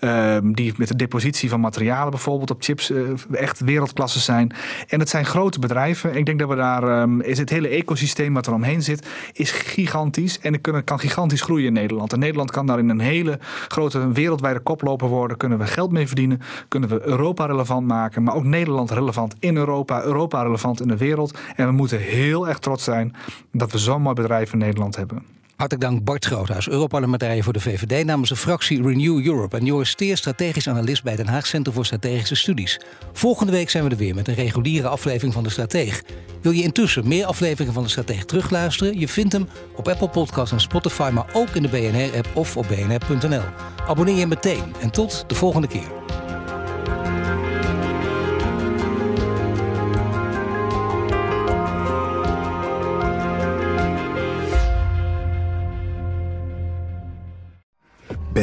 ehm, 0.00 0.52
die 0.52 0.74
met 0.76 0.88
de 0.88 0.96
depositie 0.96 1.48
van 1.48 1.60
materialen 1.60 2.10
bijvoorbeeld 2.10 2.50
op 2.50 2.62
chips 2.62 2.90
uh, 2.90 3.08
echt 3.32 3.60
wereldklasse 3.60 4.20
zijn. 4.20 4.52
En 4.88 5.00
het 5.00 5.08
zijn 5.08 5.24
grote 5.24 5.58
bedrijven. 5.58 6.16
Ik 6.16 6.26
denk 6.26 6.38
dat 6.38 6.48
we 6.48 6.54
daar, 6.54 7.02
um, 7.02 7.20
is 7.20 7.38
het 7.38 7.50
hele 7.50 7.68
ecosysteem 7.68 8.34
wat 8.34 8.46
er 8.46 8.52
omheen 8.52 8.82
zit, 8.82 9.06
is 9.32 9.50
gigantisch 9.50 10.38
en 10.40 10.52
het 10.52 10.84
kan 10.84 11.00
gigantisch 11.00 11.40
groeien 11.40 11.66
in 11.66 11.72
Nederland. 11.72 12.12
En 12.12 12.18
Nederland 12.18 12.50
kan 12.50 12.66
daar 12.66 12.78
in 12.78 12.88
een 12.88 13.00
hele 13.00 13.35
grote 13.68 14.12
wereldwijde 14.12 14.60
koploper 14.60 15.08
worden. 15.08 15.36
Kunnen 15.36 15.58
we 15.58 15.66
geld 15.66 15.92
mee 15.92 16.06
verdienen. 16.06 16.40
Kunnen 16.68 16.88
we 16.88 17.06
Europa 17.06 17.46
relevant 17.46 17.86
maken. 17.86 18.22
Maar 18.22 18.34
ook 18.34 18.44
Nederland 18.44 18.90
relevant 18.90 19.34
in 19.38 19.56
Europa. 19.56 20.02
Europa 20.02 20.42
relevant 20.42 20.80
in 20.80 20.88
de 20.88 20.96
wereld. 20.96 21.38
En 21.56 21.66
we 21.66 21.72
moeten 21.72 21.98
heel 21.98 22.48
erg 22.48 22.58
trots 22.58 22.84
zijn 22.84 23.14
dat 23.52 23.72
we 23.72 23.78
zo'n 23.78 24.02
mooi 24.02 24.14
bedrijf 24.14 24.52
in 24.52 24.58
Nederland 24.58 24.96
hebben. 24.96 25.35
Hartelijk 25.56 25.84
dank 25.88 26.04
Bart 26.04 26.24
Groothuis, 26.24 26.68
Europarlementariër 26.68 27.44
voor 27.44 27.52
de 27.52 27.60
VVD 27.60 28.04
namens 28.04 28.28
de 28.28 28.36
fractie 28.36 28.82
Renew 28.82 29.26
Europe. 29.26 29.56
En 29.56 29.64
Joris 29.64 29.88
Steer, 29.88 30.16
strategisch 30.16 30.68
analist 30.68 31.02
bij 31.02 31.16
Den 31.16 31.26
Haag 31.26 31.46
Centrum 31.46 31.74
voor 31.74 31.84
Strategische 31.86 32.34
Studies. 32.34 32.80
Volgende 33.12 33.52
week 33.52 33.70
zijn 33.70 33.84
we 33.84 33.90
er 33.90 33.96
weer 33.96 34.14
met 34.14 34.28
een 34.28 34.34
reguliere 34.34 34.88
aflevering 34.88 35.32
van 35.32 35.42
De 35.42 35.50
Strateeg. 35.50 36.02
Wil 36.42 36.52
je 36.52 36.62
intussen 36.62 37.08
meer 37.08 37.26
afleveringen 37.26 37.72
van 37.72 37.82
De 37.82 37.88
Strateeg 37.88 38.24
terugluisteren? 38.24 38.98
Je 38.98 39.08
vindt 39.08 39.32
hem 39.32 39.48
op 39.76 39.88
Apple 39.88 40.08
Podcasts 40.08 40.52
en 40.52 40.60
Spotify, 40.60 41.10
maar 41.12 41.26
ook 41.32 41.48
in 41.48 41.62
de 41.62 41.68
BNR-app 41.68 42.28
of 42.34 42.56
op 42.56 42.66
bnr.nl. 42.68 43.44
Abonneer 43.88 44.16
je 44.16 44.26
meteen 44.26 44.74
en 44.80 44.90
tot 44.90 45.24
de 45.26 45.34
volgende 45.34 45.68
keer. 45.68 46.05